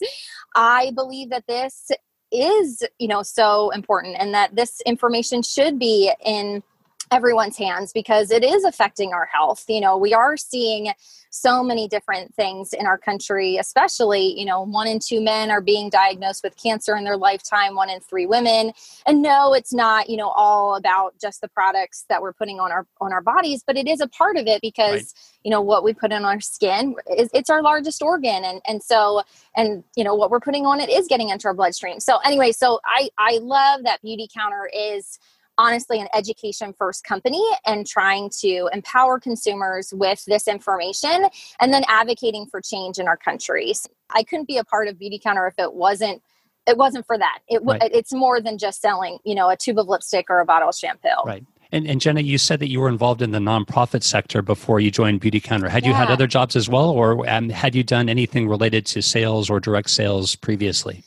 i 0.54 0.92
believe 0.94 1.30
that 1.30 1.44
this 1.46 1.90
is 2.32 2.82
you 2.98 3.08
know 3.08 3.22
so 3.22 3.70
important 3.70 4.16
and 4.18 4.34
that 4.34 4.54
this 4.54 4.80
information 4.86 5.42
should 5.42 5.78
be 5.78 6.12
in 6.24 6.62
everyone's 7.10 7.56
hands 7.56 7.92
because 7.92 8.30
it 8.30 8.44
is 8.44 8.64
affecting 8.64 9.12
our 9.12 9.26
health. 9.26 9.64
You 9.68 9.80
know, 9.80 9.96
we 9.96 10.12
are 10.14 10.36
seeing 10.36 10.92
so 11.30 11.62
many 11.62 11.86
different 11.86 12.34
things 12.34 12.72
in 12.72 12.86
our 12.86 12.96
country, 12.96 13.56
especially, 13.58 14.38
you 14.38 14.44
know, 14.44 14.62
one 14.62 14.86
in 14.86 14.98
two 14.98 15.20
men 15.20 15.50
are 15.50 15.60
being 15.60 15.90
diagnosed 15.90 16.42
with 16.42 16.56
cancer 16.56 16.96
in 16.96 17.04
their 17.04 17.16
lifetime, 17.16 17.74
one 17.74 17.90
in 17.90 18.00
three 18.00 18.26
women. 18.26 18.72
And 19.06 19.22
no, 19.22 19.52
it's 19.52 19.72
not, 19.72 20.08
you 20.08 20.16
know, 20.16 20.30
all 20.30 20.76
about 20.76 21.14
just 21.20 21.40
the 21.40 21.48
products 21.48 22.06
that 22.08 22.22
we're 22.22 22.32
putting 22.32 22.58
on 22.58 22.72
our 22.72 22.86
on 23.00 23.12
our 23.12 23.20
bodies, 23.20 23.62
but 23.66 23.76
it 23.76 23.86
is 23.86 24.00
a 24.00 24.08
part 24.08 24.36
of 24.36 24.46
it 24.46 24.62
because, 24.62 24.90
right. 24.90 25.12
you 25.44 25.50
know, 25.50 25.60
what 25.60 25.84
we 25.84 25.92
put 25.92 26.12
in 26.12 26.24
our 26.24 26.40
skin 26.40 26.94
is 27.16 27.28
it's 27.34 27.50
our 27.50 27.62
largest 27.62 28.02
organ 28.02 28.44
and 28.44 28.60
and 28.66 28.82
so 28.82 29.22
and 29.56 29.84
you 29.94 30.04
know 30.04 30.14
what 30.14 30.30
we're 30.30 30.40
putting 30.40 30.64
on 30.66 30.80
it 30.80 30.88
is 30.88 31.06
getting 31.06 31.28
into 31.28 31.48
our 31.48 31.54
bloodstream. 31.54 32.00
So 32.00 32.18
anyway, 32.24 32.52
so 32.52 32.80
I 32.84 33.10
I 33.18 33.38
love 33.42 33.84
that 33.84 34.00
beauty 34.02 34.28
counter 34.32 34.70
is 34.74 35.18
honestly 35.58 36.00
an 36.00 36.08
education 36.14 36.74
first 36.78 37.04
company 37.04 37.42
and 37.66 37.86
trying 37.86 38.30
to 38.40 38.68
empower 38.72 39.18
consumers 39.18 39.92
with 39.94 40.24
this 40.26 40.48
information 40.48 41.28
and 41.60 41.72
then 41.72 41.82
advocating 41.88 42.46
for 42.46 42.60
change 42.60 42.98
in 42.98 43.08
our 43.08 43.16
countries. 43.16 43.86
I 44.10 44.22
couldn't 44.22 44.48
be 44.48 44.58
a 44.58 44.64
part 44.64 44.88
of 44.88 44.98
Beauty 44.98 45.18
Counter 45.18 45.46
if 45.46 45.58
it 45.58 45.72
wasn't 45.72 46.22
it 46.66 46.76
wasn't 46.76 47.06
for 47.06 47.16
that. 47.16 47.38
It 47.48 47.62
right. 47.64 47.80
it's 47.94 48.12
more 48.12 48.40
than 48.40 48.58
just 48.58 48.80
selling, 48.80 49.18
you 49.24 49.34
know, 49.34 49.48
a 49.48 49.56
tube 49.56 49.78
of 49.78 49.86
lipstick 49.86 50.26
or 50.28 50.40
a 50.40 50.44
bottle 50.44 50.68
of 50.68 50.74
shampoo. 50.74 51.08
Right. 51.24 51.44
And, 51.72 51.86
and 51.86 52.00
Jenna, 52.00 52.20
you 52.20 52.38
said 52.38 52.60
that 52.60 52.68
you 52.68 52.80
were 52.80 52.88
involved 52.88 53.22
in 53.22 53.32
the 53.32 53.38
nonprofit 53.38 54.02
sector 54.02 54.40
before 54.40 54.78
you 54.78 54.90
joined 54.90 55.20
Beauty 55.20 55.40
Counter. 55.40 55.68
Had 55.68 55.82
yeah. 55.82 55.90
you 55.90 55.94
had 55.94 56.10
other 56.10 56.26
jobs 56.26 56.54
as 56.54 56.68
well, 56.68 56.90
or 56.90 57.28
um, 57.28 57.48
had 57.48 57.74
you 57.74 57.82
done 57.82 58.08
anything 58.08 58.48
related 58.48 58.86
to 58.86 59.02
sales 59.02 59.50
or 59.50 59.58
direct 59.58 59.90
sales 59.90 60.36
previously? 60.36 61.02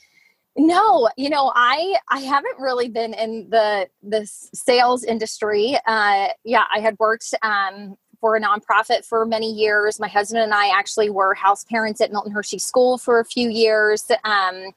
No, 0.56 1.08
you 1.16 1.30
know, 1.30 1.52
I 1.54 1.96
I 2.08 2.20
haven't 2.20 2.58
really 2.58 2.88
been 2.88 3.14
in 3.14 3.48
the 3.50 3.88
the 4.02 4.26
sales 4.26 5.04
industry. 5.04 5.76
Uh, 5.86 6.28
yeah, 6.44 6.64
I 6.74 6.80
had 6.80 6.96
worked 6.98 7.32
um, 7.42 7.96
for 8.20 8.36
a 8.36 8.40
nonprofit 8.40 9.04
for 9.04 9.24
many 9.24 9.52
years. 9.52 10.00
My 10.00 10.08
husband 10.08 10.42
and 10.42 10.52
I 10.52 10.76
actually 10.76 11.08
were 11.08 11.34
house 11.34 11.64
parents 11.64 12.00
at 12.00 12.10
Milton 12.10 12.32
Hershey 12.32 12.58
School 12.58 12.98
for 12.98 13.20
a 13.20 13.24
few 13.24 13.48
years. 13.48 14.10
Um, 14.24 14.72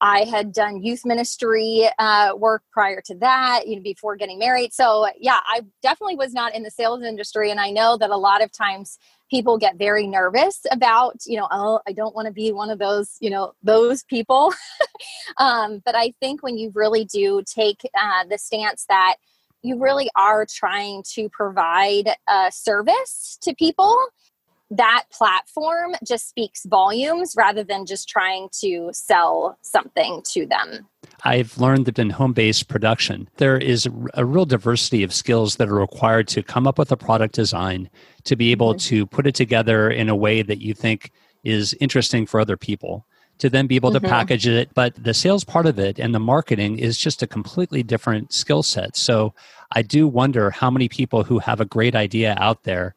I 0.00 0.20
had 0.24 0.52
done 0.52 0.82
youth 0.82 1.04
ministry 1.04 1.88
uh, 1.98 2.32
work 2.36 2.62
prior 2.72 3.00
to 3.06 3.14
that, 3.16 3.66
you 3.66 3.76
know, 3.76 3.82
before 3.82 4.16
getting 4.16 4.38
married. 4.38 4.72
So 4.72 5.08
yeah, 5.18 5.40
I 5.44 5.62
definitely 5.82 6.16
was 6.16 6.32
not 6.32 6.54
in 6.54 6.62
the 6.62 6.70
sales 6.70 7.02
industry, 7.02 7.50
and 7.50 7.60
I 7.60 7.70
know 7.70 7.96
that 7.96 8.10
a 8.10 8.16
lot 8.16 8.42
of 8.42 8.52
times 8.52 8.98
people 9.30 9.58
get 9.58 9.76
very 9.76 10.06
nervous 10.06 10.60
about 10.70 11.16
you 11.26 11.36
know 11.38 11.46
oh 11.50 11.80
i 11.86 11.92
don't 11.92 12.14
want 12.14 12.26
to 12.26 12.32
be 12.32 12.52
one 12.52 12.70
of 12.70 12.78
those 12.78 13.16
you 13.20 13.30
know 13.30 13.52
those 13.62 14.02
people 14.04 14.52
um, 15.38 15.82
but 15.84 15.94
i 15.94 16.12
think 16.20 16.42
when 16.42 16.56
you 16.56 16.70
really 16.74 17.04
do 17.04 17.42
take 17.46 17.80
uh, 17.98 18.24
the 18.28 18.38
stance 18.38 18.86
that 18.88 19.16
you 19.62 19.78
really 19.78 20.08
are 20.16 20.46
trying 20.46 21.02
to 21.14 21.28
provide 21.30 22.10
a 22.28 22.50
service 22.50 23.38
to 23.42 23.54
people 23.54 23.96
that 24.70 25.04
platform 25.10 25.94
just 26.06 26.28
speaks 26.28 26.66
volumes 26.66 27.34
rather 27.36 27.64
than 27.64 27.86
just 27.86 28.08
trying 28.08 28.48
to 28.60 28.90
sell 28.92 29.58
something 29.62 30.22
to 30.24 30.46
them 30.46 30.86
I've 31.24 31.58
learned 31.58 31.86
that 31.86 31.98
in 31.98 32.10
home 32.10 32.32
based 32.32 32.68
production, 32.68 33.28
there 33.36 33.56
is 33.56 33.88
a 34.14 34.24
real 34.24 34.44
diversity 34.44 35.02
of 35.02 35.12
skills 35.12 35.56
that 35.56 35.68
are 35.68 35.74
required 35.74 36.28
to 36.28 36.42
come 36.42 36.66
up 36.66 36.78
with 36.78 36.92
a 36.92 36.96
product 36.96 37.34
design, 37.34 37.90
to 38.24 38.36
be 38.36 38.52
able 38.52 38.74
mm-hmm. 38.74 38.88
to 38.94 39.06
put 39.06 39.26
it 39.26 39.34
together 39.34 39.90
in 39.90 40.08
a 40.08 40.16
way 40.16 40.42
that 40.42 40.60
you 40.60 40.74
think 40.74 41.10
is 41.44 41.74
interesting 41.80 42.26
for 42.26 42.40
other 42.40 42.56
people 42.56 43.06
to 43.38 43.48
then 43.48 43.68
be 43.68 43.76
able 43.76 43.92
to 43.92 44.00
mm-hmm. 44.00 44.08
package 44.08 44.46
it. 44.46 44.70
But 44.74 44.94
the 45.02 45.14
sales 45.14 45.44
part 45.44 45.66
of 45.66 45.78
it 45.78 45.98
and 45.98 46.14
the 46.14 46.20
marketing 46.20 46.78
is 46.78 46.98
just 46.98 47.22
a 47.22 47.26
completely 47.26 47.82
different 47.82 48.32
skill 48.32 48.62
set. 48.62 48.96
So 48.96 49.34
I 49.72 49.82
do 49.82 50.08
wonder 50.08 50.50
how 50.50 50.70
many 50.70 50.88
people 50.88 51.24
who 51.24 51.38
have 51.38 51.60
a 51.60 51.64
great 51.64 51.94
idea 51.94 52.36
out 52.38 52.64
there 52.64 52.94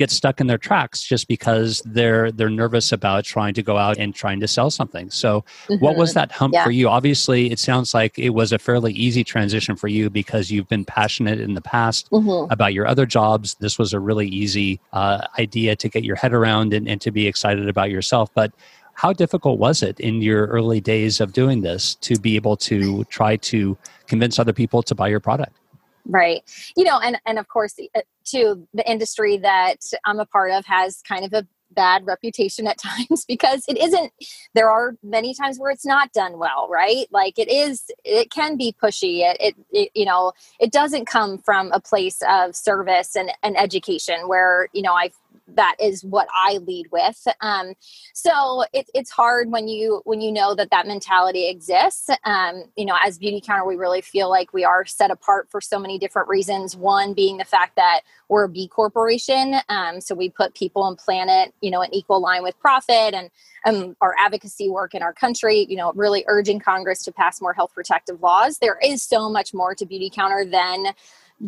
get 0.00 0.10
stuck 0.10 0.40
in 0.40 0.46
their 0.46 0.58
tracks 0.58 1.02
just 1.02 1.28
because 1.28 1.82
they're 1.84 2.32
they're 2.32 2.48
nervous 2.48 2.90
about 2.90 3.22
trying 3.22 3.52
to 3.52 3.62
go 3.62 3.76
out 3.76 3.98
and 3.98 4.14
trying 4.14 4.40
to 4.40 4.48
sell 4.48 4.70
something. 4.70 5.10
So 5.10 5.42
mm-hmm. 5.42 5.74
what 5.84 5.96
was 5.96 6.10
mm-hmm. 6.10 6.20
that 6.20 6.32
hump 6.32 6.54
yeah. 6.54 6.64
for 6.64 6.70
you? 6.70 6.88
Obviously, 6.88 7.52
it 7.52 7.58
sounds 7.58 7.92
like 7.92 8.18
it 8.18 8.30
was 8.30 8.50
a 8.50 8.58
fairly 8.58 8.94
easy 8.94 9.22
transition 9.22 9.76
for 9.76 9.88
you 9.88 10.08
because 10.08 10.50
you've 10.50 10.68
been 10.68 10.86
passionate 10.86 11.38
in 11.38 11.52
the 11.52 11.60
past 11.60 12.10
mm-hmm. 12.10 12.50
about 12.50 12.72
your 12.72 12.86
other 12.86 13.04
jobs. 13.04 13.56
This 13.60 13.78
was 13.78 13.92
a 13.92 14.00
really 14.00 14.26
easy 14.28 14.80
uh, 14.94 15.26
idea 15.38 15.76
to 15.76 15.88
get 15.90 16.02
your 16.02 16.16
head 16.16 16.32
around 16.32 16.72
and, 16.72 16.88
and 16.88 16.98
to 17.02 17.10
be 17.10 17.26
excited 17.26 17.68
about 17.68 17.90
yourself. 17.90 18.30
But 18.32 18.52
how 18.94 19.12
difficult 19.12 19.58
was 19.58 19.82
it 19.82 20.00
in 20.00 20.22
your 20.22 20.46
early 20.46 20.80
days 20.80 21.20
of 21.20 21.34
doing 21.34 21.60
this 21.60 21.94
to 21.96 22.18
be 22.18 22.36
able 22.36 22.56
to 22.56 23.04
try 23.04 23.36
to 23.36 23.76
convince 24.06 24.38
other 24.38 24.54
people 24.54 24.82
to 24.82 24.94
buy 24.94 25.08
your 25.08 25.20
product? 25.20 25.59
Right. 26.06 26.42
You 26.76 26.84
know, 26.84 26.98
and 26.98 27.18
and 27.26 27.38
of 27.38 27.48
course, 27.48 27.74
uh, 27.94 28.00
too, 28.24 28.66
the 28.74 28.88
industry 28.90 29.36
that 29.38 29.78
I'm 30.04 30.20
a 30.20 30.26
part 30.26 30.52
of 30.52 30.64
has 30.66 31.02
kind 31.06 31.24
of 31.24 31.32
a 31.32 31.46
bad 31.72 32.06
reputation 32.06 32.66
at 32.66 32.78
times 32.82 33.24
because 33.26 33.64
it 33.68 33.78
isn't 33.78 34.12
there 34.54 34.70
are 34.70 34.96
many 35.02 35.34
times 35.34 35.58
where 35.58 35.70
it's 35.70 35.86
not 35.86 36.12
done 36.12 36.38
well 36.38 36.68
right 36.70 37.06
like 37.10 37.38
it 37.38 37.48
is 37.48 37.84
it 38.04 38.30
can 38.30 38.56
be 38.56 38.74
pushy 38.82 39.20
it, 39.20 39.36
it, 39.40 39.54
it, 39.70 39.90
you 39.94 40.04
know 40.04 40.32
it 40.58 40.72
doesn't 40.72 41.06
come 41.06 41.38
from 41.38 41.70
a 41.72 41.80
place 41.80 42.22
of 42.28 42.54
service 42.56 43.16
and, 43.16 43.30
and 43.42 43.56
education 43.58 44.26
where 44.26 44.68
you 44.72 44.82
know 44.82 44.94
i 44.94 45.10
that 45.56 45.76
is 45.80 46.04
what 46.04 46.28
I 46.34 46.58
lead 46.58 46.86
with. 46.90 47.26
Um, 47.40 47.74
so 48.14 48.64
it, 48.72 48.88
it's 48.94 49.10
hard 49.10 49.50
when 49.50 49.68
you 49.68 50.02
when 50.04 50.20
you 50.20 50.32
know 50.32 50.54
that 50.54 50.70
that 50.70 50.86
mentality 50.86 51.48
exists. 51.48 52.10
Um, 52.24 52.64
you 52.76 52.84
know, 52.84 52.96
as 53.02 53.18
Beautycounter, 53.18 53.66
we 53.66 53.76
really 53.76 54.00
feel 54.00 54.28
like 54.28 54.52
we 54.52 54.64
are 54.64 54.84
set 54.84 55.10
apart 55.10 55.48
for 55.50 55.60
so 55.60 55.78
many 55.78 55.98
different 55.98 56.28
reasons. 56.28 56.76
One 56.76 57.14
being 57.14 57.36
the 57.36 57.44
fact 57.44 57.76
that 57.76 58.00
we're 58.28 58.44
a 58.44 58.48
B 58.48 58.68
corporation, 58.68 59.56
um, 59.68 60.00
so 60.00 60.14
we 60.14 60.28
put 60.28 60.54
people 60.54 60.86
and 60.86 60.96
planet, 60.96 61.54
you 61.60 61.70
know, 61.70 61.82
an 61.82 61.92
equal 61.92 62.20
line 62.20 62.42
with 62.42 62.58
profit, 62.58 63.14
and 63.14 63.30
um, 63.66 63.96
our 64.00 64.14
advocacy 64.18 64.68
work 64.68 64.94
in 64.94 65.02
our 65.02 65.12
country. 65.12 65.66
You 65.68 65.76
know, 65.76 65.92
really 65.94 66.24
urging 66.28 66.60
Congress 66.60 67.02
to 67.04 67.12
pass 67.12 67.40
more 67.40 67.52
health 67.52 67.72
protective 67.74 68.22
laws. 68.22 68.58
There 68.58 68.78
is 68.82 69.02
so 69.02 69.28
much 69.28 69.52
more 69.54 69.74
to 69.74 69.86
Beautycounter 69.86 70.50
than 70.50 70.94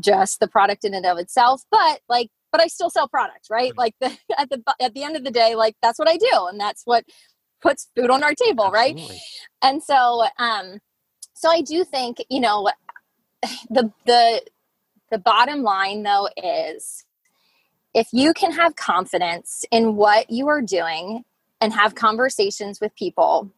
just 0.00 0.40
the 0.40 0.48
product 0.48 0.84
in 0.84 0.94
and 0.94 1.04
of 1.04 1.18
itself 1.18 1.64
but 1.70 2.00
like 2.08 2.30
but 2.52 2.60
I 2.60 2.68
still 2.68 2.90
sell 2.90 3.08
products, 3.08 3.48
right? 3.50 3.76
Like 3.76 3.94
the, 4.00 4.16
at 4.38 4.50
the 4.50 4.62
at 4.80 4.94
the 4.94 5.02
end 5.02 5.16
of 5.16 5.24
the 5.24 5.30
day, 5.30 5.54
like 5.54 5.74
that's 5.82 5.98
what 5.98 6.08
I 6.08 6.16
do, 6.16 6.46
and 6.48 6.60
that's 6.60 6.82
what 6.84 7.04
puts 7.60 7.88
food 7.96 8.10
on 8.10 8.22
our 8.22 8.34
table, 8.34 8.66
Absolutely. 8.66 9.02
right? 9.02 9.20
And 9.62 9.82
so, 9.82 10.26
um, 10.38 10.78
so 11.34 11.50
I 11.50 11.62
do 11.62 11.84
think 11.84 12.18
you 12.28 12.40
know 12.40 12.70
the 13.70 13.90
the 14.06 14.42
the 15.10 15.18
bottom 15.18 15.62
line 15.62 16.02
though 16.02 16.28
is 16.36 17.04
if 17.94 18.08
you 18.12 18.32
can 18.32 18.52
have 18.52 18.76
confidence 18.76 19.64
in 19.70 19.96
what 19.96 20.30
you 20.30 20.48
are 20.48 20.62
doing 20.62 21.24
and 21.60 21.72
have 21.72 21.94
conversations 21.94 22.80
with 22.80 22.94
people 22.96 23.50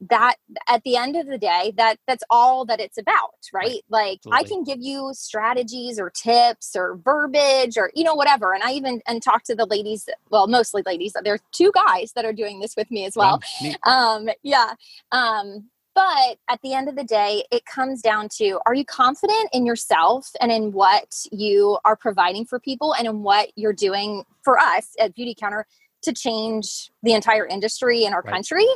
that 0.00 0.36
at 0.68 0.82
the 0.84 0.96
end 0.96 1.16
of 1.16 1.26
the 1.26 1.38
day 1.38 1.72
that 1.76 1.98
that's 2.06 2.22
all 2.28 2.64
that 2.66 2.80
it's 2.80 2.98
about 2.98 3.34
right. 3.52 3.82
like 3.88 4.18
Absolutely. 4.26 4.38
i 4.38 4.42
can 4.42 4.62
give 4.62 4.78
you 4.80 5.10
strategies 5.14 5.98
or 5.98 6.10
tips 6.10 6.76
or 6.76 6.96
verbiage 7.02 7.78
or 7.78 7.90
you 7.94 8.04
know 8.04 8.14
whatever 8.14 8.52
and 8.52 8.62
i 8.62 8.72
even 8.72 9.00
and 9.06 9.22
talk 9.22 9.42
to 9.44 9.54
the 9.54 9.64
ladies 9.64 10.06
well 10.30 10.46
mostly 10.48 10.82
ladies 10.84 11.14
there 11.24 11.34
are 11.34 11.40
two 11.52 11.72
guys 11.74 12.12
that 12.14 12.26
are 12.26 12.32
doing 12.32 12.60
this 12.60 12.74
with 12.76 12.90
me 12.90 13.06
as 13.06 13.16
well. 13.16 13.40
um 13.86 14.28
yeah 14.42 14.74
um 15.12 15.68
but 15.94 16.36
at 16.50 16.60
the 16.62 16.74
end 16.74 16.88
of 16.90 16.94
the 16.94 17.04
day 17.04 17.44
it 17.50 17.64
comes 17.64 18.02
down 18.02 18.28
to 18.28 18.60
are 18.66 18.74
you 18.74 18.84
confident 18.84 19.48
in 19.52 19.64
yourself 19.64 20.28
and 20.40 20.52
in 20.52 20.72
what 20.72 21.24
you 21.32 21.78
are 21.86 21.96
providing 21.96 22.44
for 22.44 22.60
people 22.60 22.94
and 22.94 23.06
in 23.06 23.22
what 23.22 23.48
you're 23.56 23.72
doing 23.72 24.24
for 24.44 24.58
us 24.58 24.90
at 25.00 25.14
Beauty 25.14 25.34
Counter 25.34 25.66
to 26.02 26.12
change 26.12 26.90
the 27.02 27.14
entire 27.14 27.46
industry 27.46 28.04
in 28.04 28.12
our 28.12 28.20
right. 28.20 28.34
country 28.34 28.66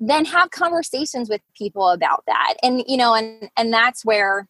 then 0.00 0.24
have 0.24 0.50
conversations 0.50 1.28
with 1.28 1.40
people 1.56 1.88
about 1.90 2.24
that 2.26 2.54
and 2.62 2.82
you 2.86 2.96
know 2.96 3.14
and 3.14 3.48
and 3.56 3.72
that's 3.72 4.04
where 4.04 4.48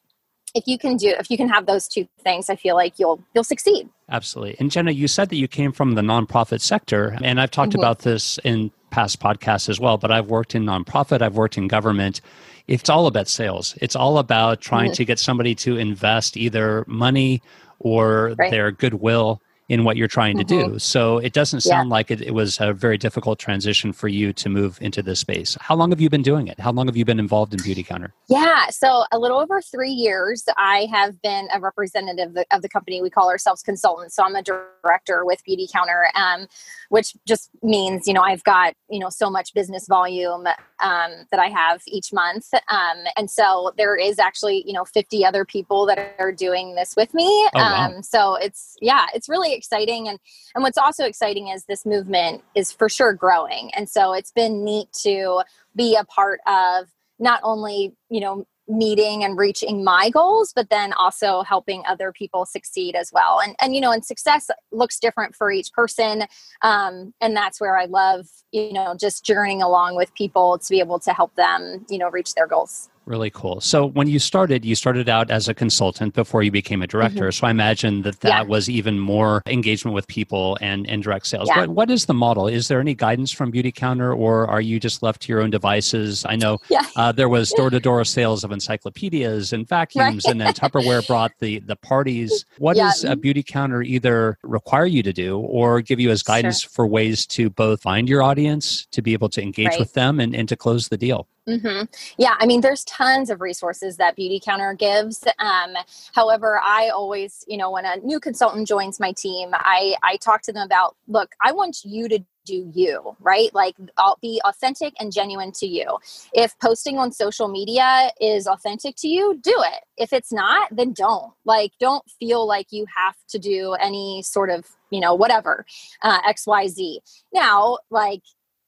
if 0.54 0.66
you 0.66 0.78
can 0.78 0.96
do 0.96 1.14
if 1.18 1.30
you 1.30 1.36
can 1.36 1.48
have 1.48 1.66
those 1.66 1.86
two 1.88 2.06
things 2.22 2.48
i 2.48 2.56
feel 2.56 2.74
like 2.74 2.98
you'll 2.98 3.22
you'll 3.34 3.44
succeed 3.44 3.88
absolutely 4.08 4.56
and 4.58 4.70
jenna 4.70 4.90
you 4.90 5.08
said 5.08 5.28
that 5.28 5.36
you 5.36 5.48
came 5.48 5.72
from 5.72 5.94
the 5.94 6.02
nonprofit 6.02 6.60
sector 6.60 7.16
and 7.22 7.40
i've 7.40 7.50
talked 7.50 7.72
mm-hmm. 7.72 7.80
about 7.80 8.00
this 8.00 8.38
in 8.44 8.70
past 8.90 9.20
podcasts 9.20 9.68
as 9.68 9.78
well 9.78 9.98
but 9.98 10.10
i've 10.10 10.28
worked 10.28 10.54
in 10.54 10.64
nonprofit 10.64 11.20
i've 11.20 11.36
worked 11.36 11.58
in 11.58 11.68
government 11.68 12.20
it's 12.66 12.88
all 12.88 13.06
about 13.06 13.28
sales 13.28 13.76
it's 13.82 13.96
all 13.96 14.18
about 14.18 14.60
trying 14.60 14.86
mm-hmm. 14.86 14.94
to 14.94 15.04
get 15.04 15.18
somebody 15.18 15.54
to 15.54 15.76
invest 15.76 16.36
either 16.36 16.84
money 16.86 17.42
or 17.80 18.34
right. 18.38 18.50
their 18.50 18.70
goodwill 18.70 19.40
in 19.68 19.84
what 19.84 19.96
you're 19.96 20.08
trying 20.08 20.36
to 20.36 20.44
mm-hmm. 20.44 20.72
do. 20.72 20.78
So 20.78 21.18
it 21.18 21.32
doesn't 21.32 21.60
sound 21.60 21.88
yeah. 21.88 21.94
like 21.94 22.10
it, 22.10 22.20
it, 22.20 22.34
was 22.34 22.60
a 22.60 22.74
very 22.74 22.98
difficult 22.98 23.38
transition 23.38 23.92
for 23.92 24.08
you 24.08 24.32
to 24.34 24.48
move 24.50 24.78
into 24.82 25.02
this 25.02 25.20
space. 25.20 25.56
How 25.58 25.74
long 25.74 25.90
have 25.90 26.00
you 26.00 26.10
been 26.10 26.22
doing 26.22 26.48
it? 26.48 26.60
How 26.60 26.70
long 26.70 26.86
have 26.86 26.96
you 26.96 27.04
been 27.04 27.18
involved 27.18 27.54
in 27.54 27.62
Beauty 27.62 27.82
Counter? 27.82 28.12
Yeah, 28.28 28.68
so 28.68 29.04
a 29.10 29.18
little 29.18 29.38
over 29.38 29.62
three 29.62 29.90
years. 29.90 30.44
I 30.58 30.86
have 30.92 31.20
been 31.22 31.48
a 31.54 31.60
representative 31.60 32.36
of 32.50 32.60
the 32.60 32.68
company. 32.68 33.00
We 33.00 33.08
call 33.08 33.30
ourselves 33.30 33.62
consultants. 33.62 34.16
So 34.16 34.24
I'm 34.24 34.36
a 34.36 34.42
director 34.42 35.24
with 35.24 35.40
Beautycounter, 35.48 36.14
um, 36.14 36.46
which 36.90 37.14
just 37.26 37.48
means, 37.62 38.06
you 38.06 38.12
know, 38.12 38.22
I've 38.22 38.44
got, 38.44 38.74
you 38.90 38.98
know, 38.98 39.08
so 39.08 39.30
much 39.30 39.54
business 39.54 39.86
volume 39.86 40.46
um, 40.80 41.10
that 41.30 41.40
I 41.40 41.48
have 41.48 41.80
each 41.86 42.12
month. 42.12 42.52
Um, 42.68 43.04
and 43.16 43.30
so 43.30 43.72
there 43.78 43.96
is 43.96 44.18
actually, 44.18 44.62
you 44.66 44.74
know, 44.74 44.84
50 44.84 45.24
other 45.24 45.46
people 45.46 45.86
that 45.86 46.14
are 46.18 46.32
doing 46.32 46.74
this 46.74 46.94
with 46.96 47.14
me. 47.14 47.24
Oh, 47.24 47.50
wow. 47.54 47.86
Um, 47.86 48.02
so 48.02 48.34
it's, 48.34 48.76
yeah, 48.82 49.06
it's 49.14 49.28
really 49.28 49.53
exciting. 49.54 50.08
And, 50.08 50.18
and 50.54 50.62
what's 50.62 50.78
also 50.78 51.04
exciting 51.04 51.48
is 51.48 51.64
this 51.64 51.86
movement 51.86 52.42
is 52.54 52.72
for 52.72 52.88
sure 52.88 53.12
growing. 53.12 53.70
And 53.74 53.88
so 53.88 54.12
it's 54.12 54.32
been 54.32 54.64
neat 54.64 54.88
to 55.02 55.42
be 55.74 55.96
a 55.96 56.04
part 56.04 56.40
of 56.46 56.86
not 57.18 57.40
only, 57.42 57.94
you 58.10 58.20
know, 58.20 58.46
meeting 58.66 59.22
and 59.22 59.36
reaching 59.36 59.84
my 59.84 60.08
goals 60.08 60.52
but 60.54 60.70
then 60.70 60.92
also 60.94 61.42
helping 61.42 61.82
other 61.86 62.12
people 62.12 62.46
succeed 62.46 62.94
as 62.94 63.10
well 63.12 63.38
and 63.38 63.54
and 63.60 63.74
you 63.74 63.80
know 63.80 63.92
and 63.92 64.06
success 64.06 64.48
looks 64.72 64.98
different 64.98 65.34
for 65.34 65.52
each 65.52 65.70
person 65.72 66.24
um, 66.62 67.12
and 67.20 67.36
that's 67.36 67.60
where 67.60 67.76
i 67.76 67.84
love 67.84 68.26
you 68.52 68.72
know 68.72 68.96
just 68.98 69.22
journeying 69.22 69.60
along 69.60 69.94
with 69.96 70.14
people 70.14 70.58
to 70.58 70.70
be 70.70 70.80
able 70.80 70.98
to 70.98 71.12
help 71.12 71.34
them 71.34 71.84
you 71.90 71.98
know 71.98 72.08
reach 72.08 72.34
their 72.34 72.46
goals 72.46 72.88
Really 73.06 73.30
cool. 73.30 73.60
So 73.60 73.84
when 73.84 74.08
you 74.08 74.18
started, 74.18 74.64
you 74.64 74.74
started 74.74 75.10
out 75.10 75.30
as 75.30 75.46
a 75.46 75.52
consultant 75.52 76.14
before 76.14 76.42
you 76.42 76.50
became 76.50 76.80
a 76.80 76.86
director. 76.86 77.24
Mm-hmm. 77.24 77.30
So 77.32 77.46
I 77.46 77.50
imagine 77.50 78.00
that 78.02 78.20
that 78.20 78.28
yeah. 78.28 78.42
was 78.42 78.70
even 78.70 78.98
more 78.98 79.42
engagement 79.46 79.94
with 79.94 80.06
people 80.08 80.56
and, 80.62 80.88
and 80.88 81.02
direct 81.02 81.26
sales. 81.26 81.48
Yeah. 81.48 81.60
What, 81.60 81.68
what 81.68 81.90
is 81.90 82.06
the 82.06 82.14
model? 82.14 82.48
Is 82.48 82.68
there 82.68 82.80
any 82.80 82.94
guidance 82.94 83.30
from 83.30 83.50
Beauty 83.50 83.72
Counter 83.72 84.14
or 84.14 84.46
are 84.48 84.60
you 84.60 84.80
just 84.80 85.02
left 85.02 85.20
to 85.22 85.32
your 85.32 85.42
own 85.42 85.50
devices? 85.50 86.24
I 86.24 86.36
know 86.36 86.58
yeah. 86.70 86.86
uh, 86.96 87.12
there 87.12 87.28
was 87.28 87.50
door-to-door 87.50 88.06
sales 88.06 88.42
of 88.42 88.52
encyclopedias 88.52 89.52
and 89.52 89.68
vacuums 89.68 90.24
right. 90.24 90.30
and 90.30 90.40
then 90.40 90.54
Tupperware 90.54 91.06
brought 91.06 91.32
the, 91.40 91.58
the 91.60 91.76
parties. 91.76 92.46
What 92.56 92.78
does 92.78 93.04
a 93.04 93.16
Beautycounter 93.16 93.84
either 93.84 94.38
require 94.42 94.86
you 94.86 95.02
to 95.02 95.12
do 95.12 95.38
or 95.40 95.82
give 95.82 96.00
you 96.00 96.10
as 96.10 96.22
guidance 96.22 96.62
sure. 96.62 96.70
for 96.70 96.86
ways 96.86 97.26
to 97.26 97.50
both 97.50 97.82
find 97.82 98.08
your 98.08 98.22
audience, 98.22 98.86
to 98.92 99.02
be 99.02 99.12
able 99.12 99.28
to 99.28 99.42
engage 99.42 99.68
right. 99.68 99.78
with 99.78 99.92
them 99.92 100.20
and, 100.20 100.34
and 100.34 100.48
to 100.48 100.56
close 100.56 100.88
the 100.88 100.96
deal? 100.96 101.28
Mm-hmm. 101.48 101.84
Yeah, 102.16 102.36
I 102.38 102.46
mean, 102.46 102.62
there's 102.62 102.84
tons 102.84 103.28
of 103.28 103.42
resources 103.42 103.98
that 103.98 104.16
Beautycounter 104.16 104.78
gives. 104.78 105.24
Um, 105.38 105.74
however, 106.14 106.58
I 106.62 106.88
always, 106.88 107.44
you 107.46 107.58
know, 107.58 107.70
when 107.70 107.84
a 107.84 107.96
new 107.96 108.18
consultant 108.18 108.66
joins 108.66 108.98
my 108.98 109.12
team, 109.12 109.50
I 109.52 109.94
I 110.02 110.16
talk 110.16 110.40
to 110.42 110.52
them 110.52 110.64
about, 110.64 110.96
look, 111.06 111.32
I 111.42 111.52
want 111.52 111.80
you 111.84 112.08
to 112.08 112.18
do 112.46 112.70
you, 112.74 113.14
right? 113.20 113.52
Like, 113.54 113.74
I'll 113.98 114.18
be 114.22 114.40
authentic 114.44 114.94
and 114.98 115.12
genuine 115.12 115.52
to 115.52 115.66
you. 115.66 115.98
If 116.32 116.58
posting 116.60 116.98
on 116.98 117.12
social 117.12 117.48
media 117.48 118.10
is 118.20 118.46
authentic 118.46 118.96
to 118.96 119.08
you, 119.08 119.38
do 119.42 119.54
it. 119.66 119.84
If 119.98 120.12
it's 120.14 120.32
not, 120.32 120.68
then 120.74 120.92
don't. 120.92 121.32
Like, 121.44 121.72
don't 121.78 122.04
feel 122.18 122.46
like 122.46 122.68
you 122.70 122.86
have 122.96 123.16
to 123.28 123.38
do 123.38 123.72
any 123.74 124.22
sort 124.22 124.50
of, 124.50 124.66
you 124.90 125.00
know, 125.00 125.14
whatever, 125.14 125.64
uh, 126.02 126.20
X, 126.26 126.46
Y, 126.46 126.68
Z. 126.68 127.00
Now, 127.32 127.78
like 127.90 128.22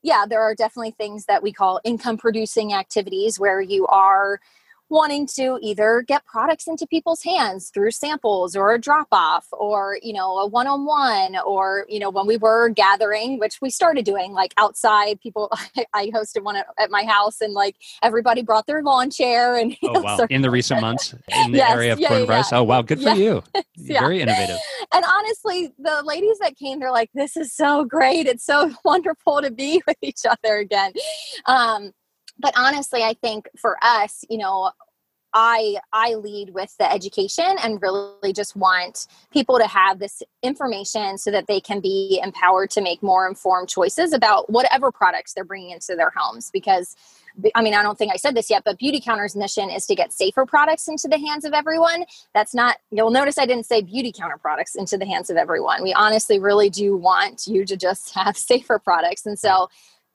yeah, 0.07 0.25
there 0.25 0.41
are 0.41 0.55
definitely 0.55 0.93
things 0.93 1.25
that 1.25 1.43
we 1.43 1.53
call 1.53 1.81
income 1.83 2.17
producing 2.17 2.73
activities 2.73 3.41
where 3.41 3.61
you 3.61 3.89
are 3.89 4.41
wanting 4.89 5.27
to 5.27 5.59
either 5.63 6.05
get 6.07 6.25
products 6.27 6.67
into 6.67 6.87
people's 6.87 7.23
hands 7.23 7.71
through 7.73 7.91
samples 7.91 8.55
or 8.55 8.73
a 8.73 8.79
drop 8.79 9.09
off 9.13 9.47
or 9.53 9.99
you 10.03 10.13
know 10.13 10.39
a 10.39 10.47
one-on-one 10.47 11.37
or 11.47 11.87
you 11.89 11.99
know 11.99 12.11
when 12.11 12.27
we 12.27 12.37
were 12.37 12.69
gathering 12.71 13.39
which 13.39 13.61
we 13.61 13.71
started 13.71 14.05
doing 14.05 14.33
like 14.33 14.55
outside 14.57 15.21
people 15.21 15.51
i 15.95 16.09
hosted 16.09 16.43
one 16.43 16.57
at, 16.57 16.91
my 16.91 17.05
house 17.05 17.41
and 17.41 17.53
like 17.53 17.77
everybody 18.03 18.43
brought 18.43 18.67
their 18.67 18.83
lawn 18.83 19.11
chair 19.11 19.57
and 19.57 19.77
oh, 19.83 20.01
wow. 20.01 20.19
in 20.31 20.43
the 20.43 20.51
recent 20.51 20.81
months 20.81 21.15
in 21.45 21.53
the 21.53 21.59
yes, 21.59 21.73
area 21.73 21.93
of 21.93 21.99
yeah, 21.99 22.09
corn 22.09 22.27
yeah, 22.27 22.43
oh 22.53 22.63
wow. 22.63 22.83
Good 22.83 23.01
for 23.01 23.11
you. 23.11 23.43
Yeah. 23.79 24.01
very 24.01 24.21
innovative. 24.21 24.57
And 24.93 25.05
honestly 25.05 25.73
the 25.79 26.03
ladies 26.05 26.39
that 26.39 26.57
came 26.57 26.81
they're 26.81 26.91
like 26.91 27.11
this 27.15 27.37
is 27.37 27.53
so 27.53 27.85
great. 27.85 28.27
It's 28.27 28.45
so 28.45 28.73
wonderful 28.85 29.43
to 29.43 29.51
be 29.51 29.83
with 29.87 29.99
each 30.03 30.23
other 30.29 30.57
again. 30.57 30.93
Um, 31.47 31.93
but 32.39 32.53
honestly 32.57 33.03
i 33.03 33.15
think 33.15 33.49
for 33.57 33.77
us 33.83 34.25
you 34.29 34.39
know 34.39 34.71
I 35.39 35.77
I 35.93 36.15
lead 36.15 36.55
with 36.55 36.75
the 36.79 36.91
education 36.91 37.57
and 37.63 37.81
really 37.83 38.33
just 38.33 38.57
want 38.57 39.07
people 39.31 39.59
to 39.59 39.67
have 39.67 39.99
this 39.99 40.23
information 40.43 41.19
so 41.19 41.31
that 41.31 41.47
they 41.47 41.61
can 41.61 41.81
be 41.81 42.19
empowered 42.25 42.71
to 42.71 42.81
make 42.81 43.03
more 43.03 43.29
informed 43.29 43.69
choices 43.69 44.15
about 44.15 44.49
whatever 44.51 44.91
products 44.91 45.35
they're 45.35 45.45
bringing 45.45 45.73
into 45.73 45.95
their 45.95 46.11
homes 46.17 46.51
because 46.51 46.97
I 47.55 47.61
mean 47.61 47.75
I 47.75 47.83
don't 47.83 47.99
think 47.99 48.15
I 48.15 48.17
said 48.17 48.35
this 48.35 48.49
yet 48.49 48.63
but 48.65 48.79
Beauty 48.79 48.99
Counter's 48.99 49.37
mission 49.37 49.69
is 49.69 49.85
to 49.87 49.95
get 49.95 50.11
safer 50.11 50.47
products 50.47 50.89
into 50.89 51.07
the 51.07 51.19
hands 51.19 51.45
of 51.45 51.53
everyone. 51.53 52.07
That's 52.33 52.55
not 52.55 52.79
you'll 52.91 53.11
notice 53.11 53.37
I 53.37 53.45
didn't 53.45 53.67
say 53.67 53.83
Beauty 53.83 54.13
Counter 54.13 54.39
products 54.39 54.75
into 54.75 54.97
the 54.97 55.07
hands 55.07 55.29
of 55.29 55.37
everyone. 55.37 55.83
We 55.83 55.93
honestly 55.93 56.39
really 56.39 56.71
do 56.71 56.97
want 56.97 57.47
you 57.47 57.67
to 57.67 57.77
just 57.77 58.15
have 58.15 58.39
safer 58.39 58.79
products. 58.79 59.27
And 59.27 59.39
so 59.39 59.69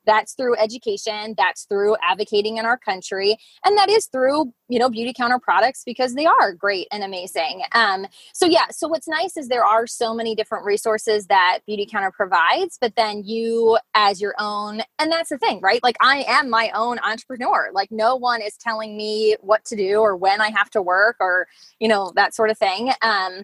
that's 0.05 0.34
through 0.34 0.55
education 0.58 1.34
that's 1.38 1.65
through 1.65 1.96
advocating 2.03 2.58
in 2.58 2.65
our 2.65 2.77
country 2.77 3.38
and 3.65 3.77
that 3.77 3.89
is 3.89 4.08
through 4.08 4.53
you 4.67 4.79
know 4.79 4.89
Beautycounter 4.89 5.41
products 5.41 5.84
because 5.86 6.15
they 6.15 6.25
are 6.25 6.53
great 6.53 6.88
and 6.91 7.03
amazing. 7.03 7.63
Um, 7.74 8.05
so 8.34 8.46
yeah 8.46 8.65
so 8.72 8.88
what's 8.88 9.08
nice 9.08 9.38
is 9.38 9.48
there 9.48 9.65
are 9.65 9.88
so 9.88 10.13
many 10.13 10.36
different 10.36 10.65
resources 10.65 11.27
that 11.27 11.60
Beautycounter 11.70 12.12
provides 12.12 12.77
but 12.79 12.96
then 12.96 13.24
you 13.24 13.77
as 13.93 14.22
your 14.22 14.34
own 14.39 14.81
and 15.00 15.12
that's 15.12 15.29
the 15.29 15.38
thing 15.38 15.60
right? 15.62 15.81
Like 15.84 15.98
i 16.01 16.25
am 16.27 16.50
my 16.50 16.72
own 16.74 17.00
entrepreneur. 17.00 17.70
Like 17.74 17.91
no 17.91 18.15
one 18.15 18.41
is 18.41 18.58
telling 18.58 18.98
me 18.98 19.36
what 19.41 19.65
to 19.65 19.75
do 19.75 20.00
or 20.00 20.15
when 20.15 20.41
i 20.41 20.50
have 20.50 20.70
to 20.72 20.81
work 20.81 21.17
or 21.20 21.48
you 21.79 21.88
know 21.88 22.12
that 22.15 22.34
sort 22.34 22.50
of 22.50 22.58
thing. 22.58 22.91
Um, 23.01 23.43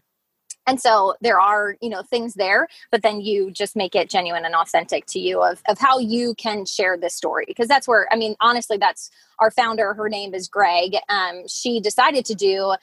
and 0.68 0.80
so 0.80 1.16
there 1.22 1.40
are 1.40 1.78
you 1.82 1.90
know 1.90 2.04
things 2.04 2.36
there 2.36 2.68
but 2.92 3.02
then 3.02 3.22
you 3.22 3.50
just 3.50 3.76
make 3.76 3.96
it 3.96 4.10
genuine 4.10 4.46
and 4.46 4.54
authentic 4.54 5.06
to 5.08 5.20
you 5.20 5.42
of, 5.42 5.64
of 5.68 5.80
how 5.80 5.98
you 5.98 6.36
can 6.36 6.66
share 6.66 6.98
this 6.98 7.16
story. 7.16 7.46
Because 7.48 7.68
that's 7.68 7.88
where 7.88 8.08
i 8.12 8.16
mean 8.16 8.36
honestly 8.40 8.78
that's 8.78 9.10
our 9.40 9.50
founder 9.50 9.94
her 9.94 10.10
name 10.10 10.34
is 10.34 10.48
Gregg. 10.48 10.96
Um, 11.10 11.48
she 11.48 11.80
decided 11.80 12.26
to 12.26 12.36
do 12.36 12.76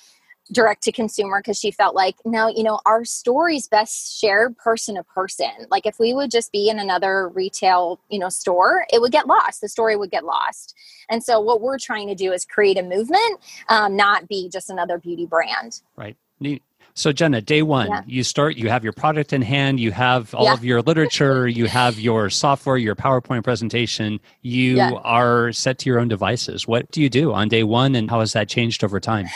direct 0.52 0.82
to 0.82 0.92
consumer 0.92 1.40
because 1.40 1.58
she 1.58 1.70
felt 1.70 1.94
like 1.94 2.16
no 2.26 2.48
you 2.48 2.62
know 2.62 2.78
our 2.84 3.04
stories 3.04 3.66
best 3.66 4.18
shared 4.20 4.56
person 4.58 4.96
to 4.96 5.02
person. 5.02 5.50
Like 5.70 5.86
if 5.86 5.98
we 5.98 6.12
would 6.12 6.30
just 6.30 6.52
be 6.52 6.68
in 6.68 6.78
another 6.78 7.28
retail 7.28 8.00
you 8.10 8.18
know 8.18 8.28
store 8.28 8.86
it 8.92 9.00
would 9.00 9.12
get 9.12 9.26
lost. 9.26 9.60
The 9.60 9.68
story 9.68 9.96
would 9.96 10.10
get 10.10 10.24
lost. 10.24 10.74
And 11.10 11.22
so 11.22 11.40
what 11.40 11.60
we're 11.60 11.78
trying 11.78 12.08
to 12.08 12.14
do 12.14 12.32
is 12.32 12.44
create 12.44 12.78
a 12.78 12.82
movement 12.82 13.40
um, 13.68 13.96
not 13.96 14.28
be 14.28 14.48
just 14.48 14.70
another 14.70 14.98
beauty 14.98 15.26
brand. 15.26 15.80
Right. 15.96 16.16
Neat 16.40 16.62
so, 16.94 17.12
Jenna, 17.12 17.40
day 17.40 17.62
one, 17.62 17.88
yeah. 17.88 18.02
you 18.06 18.22
start, 18.22 18.56
you 18.56 18.68
have 18.68 18.84
your 18.84 18.92
product 18.92 19.32
in 19.32 19.42
hand, 19.42 19.80
you 19.80 19.90
have 19.90 20.32
all 20.32 20.44
yeah. 20.44 20.54
of 20.54 20.64
your 20.64 20.80
literature, 20.80 21.48
you 21.48 21.66
have 21.66 21.98
your 21.98 22.30
software, 22.30 22.76
your 22.76 22.94
PowerPoint 22.94 23.42
presentation, 23.42 24.20
you 24.42 24.76
yeah. 24.76 24.92
are 25.02 25.50
set 25.52 25.78
to 25.80 25.90
your 25.90 25.98
own 25.98 26.06
devices. 26.06 26.68
What 26.68 26.88
do 26.92 27.02
you 27.02 27.10
do 27.10 27.32
on 27.32 27.48
day 27.48 27.64
one, 27.64 27.96
and 27.96 28.08
how 28.08 28.20
has 28.20 28.32
that 28.34 28.48
changed 28.48 28.84
over 28.84 29.00
time? 29.00 29.26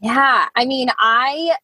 Yeah, 0.00 0.48
I 0.56 0.64
mean, 0.64 0.88
I 0.98 1.54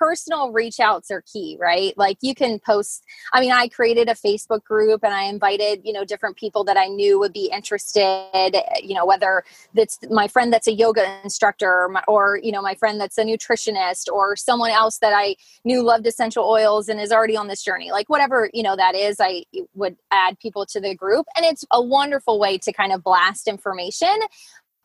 personal 0.00 0.50
reach 0.50 0.80
outs 0.80 1.10
are 1.10 1.22
key, 1.30 1.58
right? 1.60 1.92
Like 1.98 2.16
you 2.22 2.34
can 2.34 2.58
post, 2.58 3.04
I 3.34 3.40
mean, 3.40 3.52
I 3.52 3.68
created 3.68 4.08
a 4.08 4.14
Facebook 4.14 4.64
group 4.64 5.04
and 5.04 5.12
I 5.12 5.24
invited, 5.24 5.82
you 5.84 5.92
know, 5.92 6.06
different 6.06 6.38
people 6.38 6.64
that 6.64 6.78
I 6.78 6.86
knew 6.86 7.18
would 7.18 7.34
be 7.34 7.50
interested, 7.52 8.56
you 8.82 8.94
know, 8.94 9.04
whether 9.04 9.44
that's 9.74 9.98
my 10.10 10.26
friend 10.26 10.50
that's 10.50 10.66
a 10.66 10.72
yoga 10.72 11.20
instructor 11.22 11.94
or, 12.08 12.40
you 12.42 12.50
know, 12.50 12.62
my 12.62 12.74
friend 12.74 12.98
that's 12.98 13.18
a 13.18 13.24
nutritionist 13.24 14.10
or 14.10 14.36
someone 14.36 14.70
else 14.70 14.96
that 15.00 15.12
I 15.14 15.36
knew 15.64 15.82
loved 15.82 16.06
essential 16.06 16.44
oils 16.44 16.88
and 16.88 16.98
is 16.98 17.12
already 17.12 17.36
on 17.36 17.48
this 17.48 17.62
journey. 17.62 17.90
Like 17.90 18.08
whatever, 18.08 18.48
you 18.54 18.62
know, 18.62 18.76
that 18.76 18.94
is, 18.94 19.18
I 19.20 19.44
would 19.74 19.96
add 20.10 20.40
people 20.40 20.64
to 20.64 20.80
the 20.80 20.94
group. 20.94 21.26
And 21.36 21.44
it's 21.44 21.66
a 21.70 21.82
wonderful 21.82 22.40
way 22.40 22.56
to 22.56 22.72
kind 22.72 22.92
of 22.92 23.04
blast 23.04 23.46
information 23.46 24.16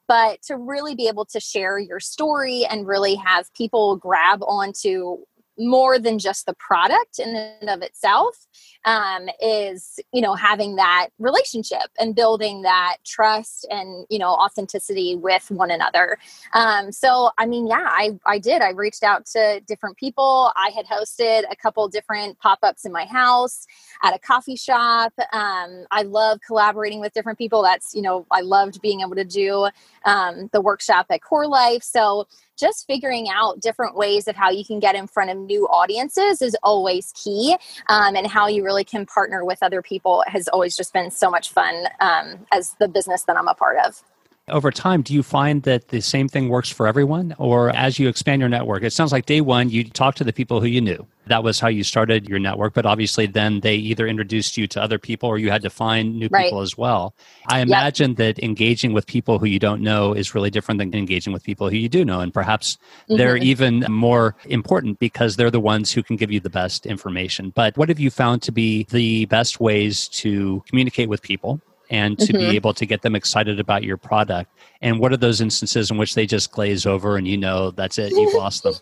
but 0.08 0.42
to 0.44 0.58
really 0.58 0.96
be 0.96 1.08
able 1.08 1.26
to 1.26 1.40
share 1.40 1.78
your 1.78 2.00
story 2.00 2.66
and 2.66 2.88
really 2.88 3.16
have 3.16 3.52
people 3.54 3.98
grab 3.98 4.42
onto 4.44 5.18
more 5.58 6.00
than 6.00 6.20
just 6.20 6.46
the 6.46 6.54
product 6.56 7.20
in 7.20 7.36
and 7.36 7.70
of 7.70 7.82
itself 7.82 8.48
um, 8.86 9.30
is 9.42 10.00
you 10.12 10.22
know 10.22 10.34
having 10.34 10.76
that 10.76 11.08
relationship 11.20 11.90
and 12.00 12.16
building 12.16 12.62
that 12.64 12.98
trust 13.06 13.68
and 13.70 14.06
you 14.10 14.20
know 14.20 14.30
authenticity 14.30 15.16
with 15.16 15.50
one 15.50 15.72
another. 15.72 16.18
Um, 16.54 16.92
so 16.92 17.32
i 17.38 17.46
mean 17.46 17.68
yeah 17.68 17.88
I, 17.88 18.12
I 18.26 18.40
did. 18.40 18.62
I 18.62 18.70
reached 18.72 19.04
out 19.04 19.26
to 19.28 19.62
different 19.68 19.98
people. 19.98 20.52
I 20.56 20.72
had 20.76 20.86
hosted 20.86 21.44
a 21.50 21.56
couple 21.56 21.88
different 21.88 22.40
pop-ups 22.40 22.86
in 22.86 22.92
my 22.92 23.06
house 23.06 23.66
at 24.04 24.16
a 24.16 24.20
coffee 24.20 24.56
shop. 24.56 25.14
Um, 25.32 25.86
i 25.92 26.04
love 26.04 26.40
collaborating 26.46 27.00
with 27.00 27.14
different 27.14 27.38
people. 27.38 27.64
That's 27.64 27.94
you 27.94 28.02
know 28.02 28.26
i 28.32 28.42
loved 28.42 28.82
being 28.82 29.02
able 29.02 29.16
to 29.16 29.26
do 29.26 29.70
um, 30.06 30.50
the 30.54 30.62
workshop 30.62 31.08
at 31.10 31.22
core 31.22 31.48
life. 31.48 31.84
So 31.84 32.28
just 32.58 32.86
figuring 32.88 33.28
out 33.30 33.60
different 33.60 33.96
ways 33.96 34.28
of 34.28 34.36
how 34.36 34.50
you 34.50 34.66
can 34.66 34.80
get 34.80 34.96
in 34.96 35.08
front 35.08 35.30
of 35.30 35.38
new 35.38 35.68
audiences 35.68 36.42
is 36.42 36.56
always 36.64 37.12
key 37.16 37.56
um, 37.90 38.16
and 38.16 38.28
how 38.28 38.48
you 38.48 38.64
really 38.64 38.84
can 38.84 39.06
partner 39.06 39.44
with 39.44 39.60
other 39.62 39.82
people 39.82 40.24
has 40.28 40.48
always 40.50 40.76
just 40.76 40.94
been 40.94 41.12
so 41.12 41.30
much 41.30 41.52
fun 41.52 41.86
um, 42.00 42.46
as 42.52 42.76
the 42.80 42.88
business 42.88 43.24
that 43.24 43.38
i'm 43.38 43.48
a 43.48 43.54
part 43.54 43.78
of 43.86 44.02
over 44.50 44.70
time, 44.70 45.02
do 45.02 45.14
you 45.14 45.24
find 45.24 45.64
that 45.64 45.88
the 45.88 46.02
same 46.02 46.30
thing 46.30 46.50
works 46.50 46.70
for 46.70 46.86
everyone? 46.86 47.34
Or 47.40 47.76
as 47.76 47.98
you 47.98 48.08
expand 48.08 48.42
your 48.42 48.50
network, 48.50 48.84
it 48.84 48.94
sounds 48.94 49.12
like 49.12 49.26
day 49.26 49.42
one, 49.42 49.70
you 49.70 49.84
talked 49.84 50.20
to 50.20 50.24
the 50.24 50.34
people 50.34 50.62
who 50.62 50.68
you 50.68 50.82
knew. 50.82 51.08
That 51.26 51.44
was 51.44 51.60
how 51.60 51.68
you 51.68 51.84
started 51.84 52.30
your 52.30 52.38
network. 52.38 52.76
But 52.76 52.86
obviously, 52.86 53.26
then 53.26 53.62
they 53.62 53.74
either 53.74 54.06
introduced 54.06 54.56
you 54.56 54.68
to 54.68 54.82
other 54.82 55.00
people 55.00 55.28
or 55.28 55.40
you 55.40 55.50
had 55.50 55.64
to 55.64 55.72
find 55.72 56.20
new 56.20 56.28
right. 56.30 56.44
people 56.46 56.62
as 56.62 56.78
well. 56.78 57.16
I 57.48 57.62
imagine 57.62 58.12
yep. 58.12 58.18
that 58.18 58.44
engaging 58.44 58.94
with 58.94 59.08
people 59.08 59.40
who 59.40 59.48
you 59.48 59.58
don't 59.58 59.82
know 59.82 60.14
is 60.14 60.36
really 60.36 60.52
different 60.52 60.78
than 60.78 60.94
engaging 60.94 61.34
with 61.34 61.44
people 61.44 61.68
who 61.68 61.78
you 61.78 61.90
do 61.90 62.06
know. 62.06 62.20
And 62.20 62.32
perhaps 62.32 62.78
mm-hmm. 63.10 63.18
they're 63.18 63.38
even 63.38 63.84
more 63.90 64.36
important 64.46 65.00
because 65.00 65.38
they're 65.38 65.50
the 65.50 65.60
ones 65.60 65.92
who 65.92 66.04
can 66.04 66.18
give 66.18 66.32
you 66.32 66.40
the 66.40 66.52
best 66.52 66.86
information. 66.86 67.50
But 67.50 67.76
what 67.78 67.90
have 67.90 68.00
you 68.00 68.12
found 68.12 68.44
to 68.44 68.52
be 68.52 68.84
the 68.92 69.26
best 69.26 69.60
ways 69.60 70.08
to 70.10 70.64
communicate 70.68 71.10
with 71.10 71.24
people? 71.24 71.60
And 71.96 72.20
to 72.20 72.34
mm-hmm. 72.34 72.50
be 72.50 72.56
able 72.58 72.74
to 72.74 72.86
get 72.86 73.04
them 73.04 73.16
excited 73.16 73.58
about 73.58 73.84
your 73.84 73.96
product. 73.96 74.52
And 74.82 75.00
what 75.00 75.14
are 75.14 75.18
those 75.18 75.40
instances 75.40 75.90
in 75.90 75.98
which 75.98 76.14
they 76.14 76.26
just 76.26 76.52
glaze 76.52 76.86
over 76.86 77.16
and 77.16 77.26
you 77.26 77.38
know 77.38 77.72
that's 77.72 77.98
it, 77.98 78.12
you've 78.12 78.34
lost 78.34 78.64
them? 78.64 78.74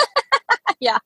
yeah. 0.80 0.98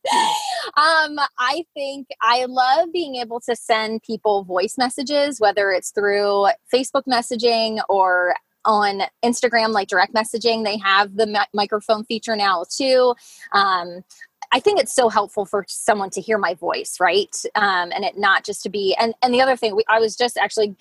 Um, 0.79 1.19
I 1.39 1.67
think 1.75 2.09
I 2.23 2.47
love 2.47 2.91
being 2.95 3.17
able 3.17 3.41
to 3.41 3.55
send 3.55 4.03
people 4.03 4.45
voice 4.45 4.79
messages, 4.79 5.39
whether 5.39 5.71
it's 5.71 5.91
through 5.91 6.49
Facebook 6.73 7.05
messaging 7.07 7.81
or 7.91 8.35
on 8.65 9.03
Instagram, 9.23 9.73
like 9.73 9.89
direct 9.89 10.15
messaging. 10.15 10.65
They 10.65 10.79
have 10.79 11.15
the 11.15 11.27
mi- 11.27 11.41
microphone 11.53 12.05
feature 12.05 12.37
now 12.37 12.65
too. 12.75 13.15
Um, 13.53 14.03
I 14.51 14.61
think 14.61 14.81
it's 14.81 14.95
so 14.95 15.11
helpful 15.11 15.45
for 15.45 15.67
someone 15.69 16.09
to 16.11 16.23
hear 16.23 16.39
my 16.39 16.55
voice, 16.55 16.97
right? 17.01 17.37
Um, 17.55 17.93
and 17.95 18.03
it 18.03 18.17
not 18.17 18.45
just 18.47 18.63
to 18.63 18.71
be. 18.71 18.97
And 18.99 19.13
and 19.21 19.35
the 19.35 19.43
other 19.43 19.57
thing, 19.57 19.77
we, 19.77 19.85
I 19.89 20.01
was 20.01 20.17
just 20.17 20.39
actually 20.39 20.77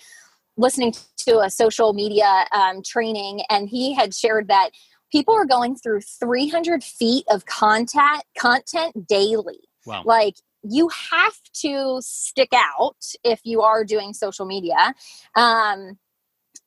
listening 0.57 0.93
to 1.17 1.39
a 1.39 1.49
social 1.49 1.93
media 1.93 2.45
um, 2.51 2.81
training, 2.83 3.41
and 3.49 3.67
he 3.69 3.93
had 3.93 4.13
shared 4.13 4.47
that 4.47 4.71
people 5.11 5.33
are 5.33 5.45
going 5.45 5.75
through 5.75 6.01
300 6.01 6.83
feet 6.83 7.25
of 7.29 7.45
content 7.45 8.23
content 8.37 9.07
daily. 9.07 9.59
Wow. 9.85 10.03
Like 10.05 10.35
you 10.63 10.89
have 11.11 11.35
to 11.61 11.99
stick 12.01 12.49
out 12.53 12.97
if 13.23 13.41
you 13.43 13.61
are 13.61 13.83
doing 13.83 14.13
social 14.13 14.45
media. 14.45 14.93
Um, 15.35 15.99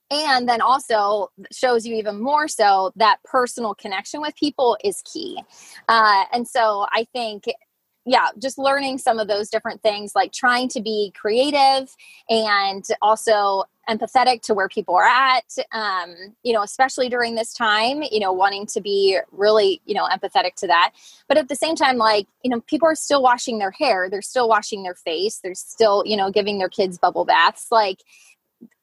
and 0.09 0.47
then 0.47 0.61
also 0.61 1.29
shows 1.51 1.85
you 1.85 1.95
even 1.95 2.21
more 2.21 2.47
so 2.47 2.93
that 2.95 3.17
personal 3.25 3.75
connection 3.75 4.21
with 4.21 4.33
people 4.37 4.77
is 4.81 5.01
key. 5.01 5.41
Uh, 5.89 6.23
and 6.31 6.47
so 6.47 6.85
I 6.93 7.05
think 7.11 7.43
yeah, 8.05 8.27
just 8.41 8.57
learning 8.57 8.99
some 8.99 9.19
of 9.19 9.27
those 9.27 9.49
different 9.49 9.81
things, 9.81 10.13
like 10.15 10.31
trying 10.31 10.69
to 10.69 10.81
be 10.81 11.11
creative 11.19 11.93
and 12.29 12.85
also 13.01 13.65
empathetic 13.89 14.41
to 14.41 14.53
where 14.53 14.67
people 14.67 14.95
are 14.95 15.03
at 15.03 15.45
um, 15.71 16.15
you 16.43 16.53
know 16.53 16.61
especially 16.61 17.09
during 17.09 17.35
this 17.35 17.53
time 17.53 18.03
you 18.11 18.19
know 18.19 18.31
wanting 18.31 18.65
to 18.65 18.81
be 18.81 19.17
really 19.31 19.81
you 19.85 19.93
know 19.93 20.05
empathetic 20.05 20.55
to 20.55 20.67
that. 20.67 20.91
But 21.27 21.37
at 21.37 21.47
the 21.47 21.55
same 21.55 21.75
time 21.75 21.97
like 21.97 22.27
you 22.43 22.49
know 22.49 22.61
people 22.61 22.87
are 22.87 22.95
still 22.95 23.21
washing 23.21 23.59
their 23.59 23.71
hair 23.71 24.09
they're 24.09 24.21
still 24.21 24.49
washing 24.49 24.83
their 24.83 24.95
face 24.95 25.39
they're 25.43 25.55
still 25.55 26.03
you 26.05 26.17
know 26.17 26.31
giving 26.31 26.57
their 26.57 26.69
kids 26.69 26.97
bubble 26.97 27.25
baths 27.25 27.67
like 27.71 27.99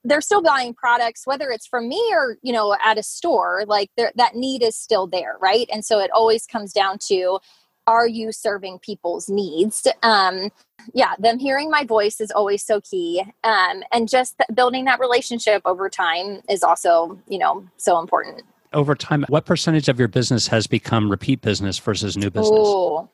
they're 0.05 0.21
still 0.21 0.43
buying 0.43 0.75
products 0.75 1.27
whether 1.27 1.51
it's 1.51 1.67
from 1.67 1.89
me 1.89 2.03
or 2.13 2.37
you 2.43 2.53
know 2.53 2.77
at 2.85 2.99
a 2.99 3.03
store 3.03 3.65
like 3.67 3.91
that 3.97 4.35
need 4.35 4.63
is 4.63 4.77
still 4.77 5.07
there 5.07 5.37
right? 5.41 5.69
And 5.73 5.85
so 5.85 5.99
it 6.01 6.11
always 6.13 6.47
comes 6.47 6.73
down 6.73 6.99
to 7.09 7.39
are 7.87 8.09
you 8.09 8.33
serving 8.33 8.79
people's 8.79 9.29
needs 9.29 9.87
um 10.03 10.51
yeah 10.93 11.15
them 11.19 11.39
hearing 11.39 11.71
my 11.71 11.85
voice 11.85 12.21
is 12.21 12.31
always 12.31 12.63
so 12.63 12.81
key 12.81 13.23
um 13.45 13.83
and 13.93 14.09
just 14.09 14.37
building 14.55 14.85
that 14.85 15.01
relationship 15.01 15.63
over 15.65 15.89
time 15.89 16.41
is 16.49 16.63
also 16.63 17.19
you 17.29 17.39
know 17.39 17.67
so 17.77 17.99
important 17.99 18.43
over 18.73 18.95
time 18.95 19.25
what 19.29 19.45
percentage 19.45 19.89
of 19.89 19.99
your 19.99 20.09
business 20.09 20.47
has 20.47 20.67
become 20.67 21.11
repeat 21.11 21.41
business 21.41 21.79
versus 21.79 22.17
new 22.17 22.31
business 22.31 22.59
Ooh. 22.59 23.09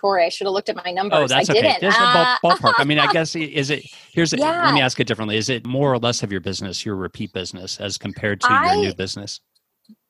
Corey, 0.00 0.24
I 0.24 0.28
should 0.28 0.46
have 0.46 0.52
looked 0.52 0.68
at 0.68 0.76
my 0.76 0.92
numbers. 0.92 1.18
Oh, 1.18 1.26
that's 1.26 1.50
I 1.50 1.54
okay. 1.54 1.76
Didn't. 1.80 1.92
Uh, 1.92 2.36
ball, 2.40 2.52
ballpark. 2.52 2.74
I 2.78 2.84
mean, 2.84 2.98
I 2.98 3.12
guess 3.12 3.34
is 3.34 3.70
it? 3.70 3.84
Here's 4.12 4.32
yeah. 4.32 4.64
let 4.64 4.74
me 4.74 4.80
ask 4.80 5.00
it 5.00 5.06
differently. 5.08 5.36
Is 5.36 5.48
it 5.48 5.66
more 5.66 5.92
or 5.92 5.98
less 5.98 6.22
of 6.22 6.30
your 6.30 6.40
business, 6.40 6.86
your 6.86 6.94
repeat 6.94 7.32
business, 7.32 7.80
as 7.80 7.98
compared 7.98 8.40
to 8.42 8.52
I, 8.52 8.74
your 8.74 8.84
new 8.84 8.94
business? 8.94 9.40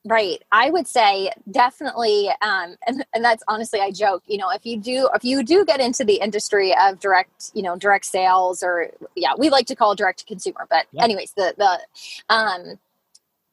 Right. 0.09 0.41
I 0.51 0.71
would 0.71 0.87
say 0.87 1.31
definitely, 1.51 2.29
um, 2.41 2.75
and 2.87 3.05
and 3.13 3.23
that's 3.23 3.43
honestly, 3.47 3.79
I 3.79 3.91
joke. 3.91 4.23
You 4.25 4.39
know, 4.39 4.49
if 4.49 4.65
you 4.65 4.77
do, 4.77 5.07
if 5.13 5.23
you 5.23 5.43
do 5.43 5.63
get 5.63 5.79
into 5.79 6.03
the 6.03 6.15
industry 6.15 6.75
of 6.75 6.99
direct, 6.99 7.51
you 7.53 7.61
know, 7.61 7.75
direct 7.75 8.05
sales, 8.05 8.63
or 8.63 8.89
yeah, 9.15 9.33
we 9.37 9.51
like 9.51 9.67
to 9.67 9.75
call 9.75 9.93
direct 9.93 10.19
to 10.19 10.25
consumer, 10.25 10.65
but 10.67 10.87
yep. 10.93 11.03
anyways, 11.03 11.33
the 11.33 11.53
the 11.57 12.33
um, 12.33 12.79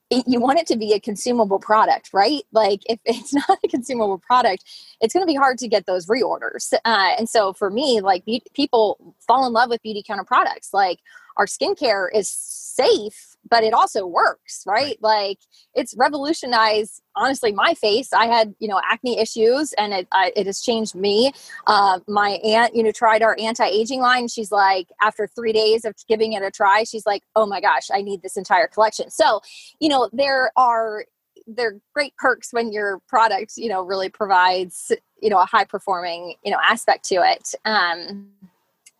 you 0.08 0.40
want 0.40 0.58
it 0.58 0.66
to 0.68 0.76
be 0.76 0.92
a 0.92 1.00
consumable 1.00 1.58
product, 1.58 2.10
right? 2.14 2.42
Like 2.52 2.80
if 2.88 3.00
it's 3.04 3.34
not 3.34 3.58
a 3.62 3.68
consumable 3.68 4.18
product, 4.18 4.64
it's 5.00 5.12
going 5.12 5.26
to 5.26 5.30
be 5.30 5.36
hard 5.36 5.58
to 5.58 5.68
get 5.68 5.86
those 5.86 6.06
reorders. 6.06 6.72
Uh, 6.72 7.12
and 7.18 7.28
so 7.28 7.52
for 7.52 7.70
me, 7.70 8.00
like 8.00 8.24
be- 8.24 8.42
people 8.54 9.14
fall 9.26 9.46
in 9.46 9.52
love 9.52 9.68
with 9.68 9.82
beauty 9.82 10.02
counter 10.06 10.24
products. 10.24 10.72
Like 10.72 11.00
our 11.36 11.46
skincare 11.46 12.08
is 12.14 12.28
safe, 12.28 13.35
but 13.48 13.64
it 13.64 13.72
also 13.72 14.06
works, 14.06 14.62
right? 14.66 14.96
Like 15.00 15.38
it's 15.74 15.94
revolutionized, 15.96 17.02
honestly, 17.14 17.52
my 17.52 17.74
face. 17.74 18.12
I 18.12 18.26
had, 18.26 18.54
you 18.58 18.68
know, 18.68 18.80
acne 18.90 19.18
issues 19.18 19.72
and 19.74 19.92
it, 19.92 20.08
I, 20.12 20.32
it 20.36 20.46
has 20.46 20.60
changed 20.60 20.94
me. 20.94 21.32
Uh, 21.66 22.00
my 22.08 22.30
aunt, 22.44 22.74
you 22.74 22.82
know, 22.82 22.92
tried 22.92 23.22
our 23.22 23.36
anti-aging 23.38 24.00
line. 24.00 24.28
She's 24.28 24.52
like, 24.52 24.88
after 25.00 25.26
three 25.26 25.52
days 25.52 25.84
of 25.84 25.94
giving 26.08 26.32
it 26.32 26.42
a 26.42 26.50
try, 26.50 26.84
she's 26.84 27.06
like, 27.06 27.22
oh 27.34 27.46
my 27.46 27.60
gosh, 27.60 27.88
I 27.92 28.02
need 28.02 28.22
this 28.22 28.36
entire 28.36 28.66
collection. 28.66 29.10
So, 29.10 29.40
you 29.80 29.88
know, 29.88 30.10
there 30.12 30.50
are, 30.56 31.04
there 31.46 31.68
are 31.68 31.80
great 31.94 32.16
perks 32.16 32.52
when 32.52 32.72
your 32.72 33.00
product, 33.08 33.52
you 33.56 33.68
know, 33.68 33.82
really 33.82 34.08
provides, 34.08 34.90
you 35.22 35.30
know, 35.30 35.38
a 35.38 35.46
high 35.46 35.64
performing, 35.64 36.34
you 36.44 36.50
know, 36.50 36.58
aspect 36.62 37.04
to 37.06 37.16
it. 37.16 37.54
Um, 37.64 38.30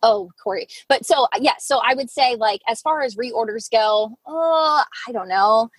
Oh, 0.03 0.31
Corey. 0.43 0.67
But 0.87 1.05
so 1.05 1.27
yeah, 1.39 1.53
so 1.59 1.81
I 1.83 1.93
would 1.95 2.09
say 2.09 2.35
like 2.35 2.61
as 2.67 2.81
far 2.81 3.01
as 3.01 3.15
reorders 3.15 3.69
go, 3.69 4.17
oh, 4.25 4.83
I 5.07 5.11
don't 5.11 5.27
know. 5.27 5.69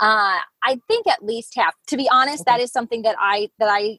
Uh, 0.00 0.38
I 0.62 0.80
think 0.88 1.06
at 1.06 1.24
least 1.24 1.54
half. 1.56 1.74
To 1.88 1.96
be 1.96 2.08
honest, 2.10 2.42
okay. 2.42 2.56
that 2.56 2.62
is 2.62 2.72
something 2.72 3.02
that 3.02 3.16
I 3.18 3.48
that 3.58 3.68
I 3.70 3.98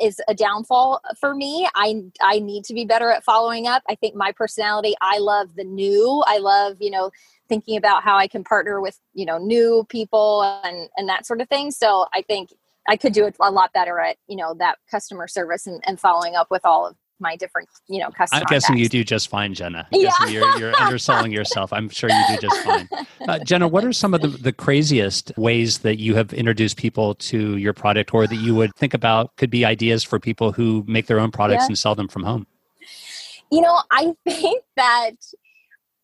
is 0.00 0.20
a 0.28 0.34
downfall 0.34 1.00
for 1.18 1.34
me. 1.34 1.68
I 1.74 2.02
I 2.20 2.38
need 2.38 2.64
to 2.64 2.74
be 2.74 2.84
better 2.84 3.10
at 3.10 3.24
following 3.24 3.66
up. 3.66 3.82
I 3.88 3.94
think 3.94 4.14
my 4.14 4.32
personality, 4.32 4.94
I 5.00 5.18
love 5.18 5.54
the 5.56 5.64
new. 5.64 6.22
I 6.26 6.38
love, 6.38 6.76
you 6.80 6.90
know, 6.90 7.10
thinking 7.48 7.76
about 7.76 8.02
how 8.02 8.16
I 8.16 8.28
can 8.28 8.44
partner 8.44 8.80
with, 8.80 8.98
you 9.14 9.24
know, 9.24 9.38
new 9.38 9.86
people 9.88 10.42
and 10.64 10.88
and 10.96 11.08
that 11.08 11.26
sort 11.26 11.40
of 11.40 11.48
thing. 11.48 11.70
So 11.70 12.06
I 12.12 12.22
think 12.22 12.50
I 12.88 12.96
could 12.96 13.12
do 13.12 13.24
it 13.26 13.36
a 13.40 13.50
lot 13.50 13.72
better 13.72 13.98
at, 13.98 14.16
you 14.28 14.36
know, 14.36 14.54
that 14.54 14.78
customer 14.90 15.26
service 15.26 15.66
and, 15.66 15.82
and 15.86 15.98
following 15.98 16.36
up 16.36 16.48
with 16.50 16.64
all 16.64 16.86
of 16.86 16.96
my 17.20 17.36
different, 17.36 17.68
you 17.88 18.00
know, 18.00 18.10
customers. 18.10 18.42
I'm 18.42 18.54
guessing 18.54 18.78
you 18.78 18.88
do 18.88 19.04
just 19.04 19.28
fine, 19.28 19.54
Jenna. 19.54 19.86
I'm 19.92 20.00
yeah. 20.00 20.10
you're, 20.28 20.58
you're 20.58 20.76
underselling 20.80 21.32
yourself. 21.38 21.72
I'm 21.72 21.88
sure 21.88 22.10
you 22.10 22.22
do 22.28 22.48
just 22.48 22.64
fine. 22.64 22.88
Uh, 23.28 23.38
Jenna, 23.40 23.68
what 23.68 23.84
are 23.84 23.92
some 23.92 24.14
of 24.14 24.20
the, 24.20 24.28
the 24.28 24.52
craziest 24.52 25.32
ways 25.36 25.78
that 25.78 25.98
you 25.98 26.14
have 26.14 26.32
introduced 26.32 26.76
people 26.76 27.14
to 27.16 27.56
your 27.56 27.72
product 27.72 28.12
or 28.14 28.26
that 28.26 28.36
you 28.36 28.54
would 28.54 28.74
think 28.76 28.94
about 28.94 29.34
could 29.36 29.50
be 29.50 29.64
ideas 29.64 30.04
for 30.04 30.18
people 30.18 30.52
who 30.52 30.84
make 30.86 31.06
their 31.06 31.20
own 31.20 31.30
products 31.30 31.62
yeah. 31.62 31.66
and 31.68 31.78
sell 31.78 31.94
them 31.94 32.08
from 32.08 32.22
home? 32.22 32.46
You 33.50 33.60
know, 33.60 33.80
I 33.90 34.14
think 34.28 34.64
that 34.76 35.12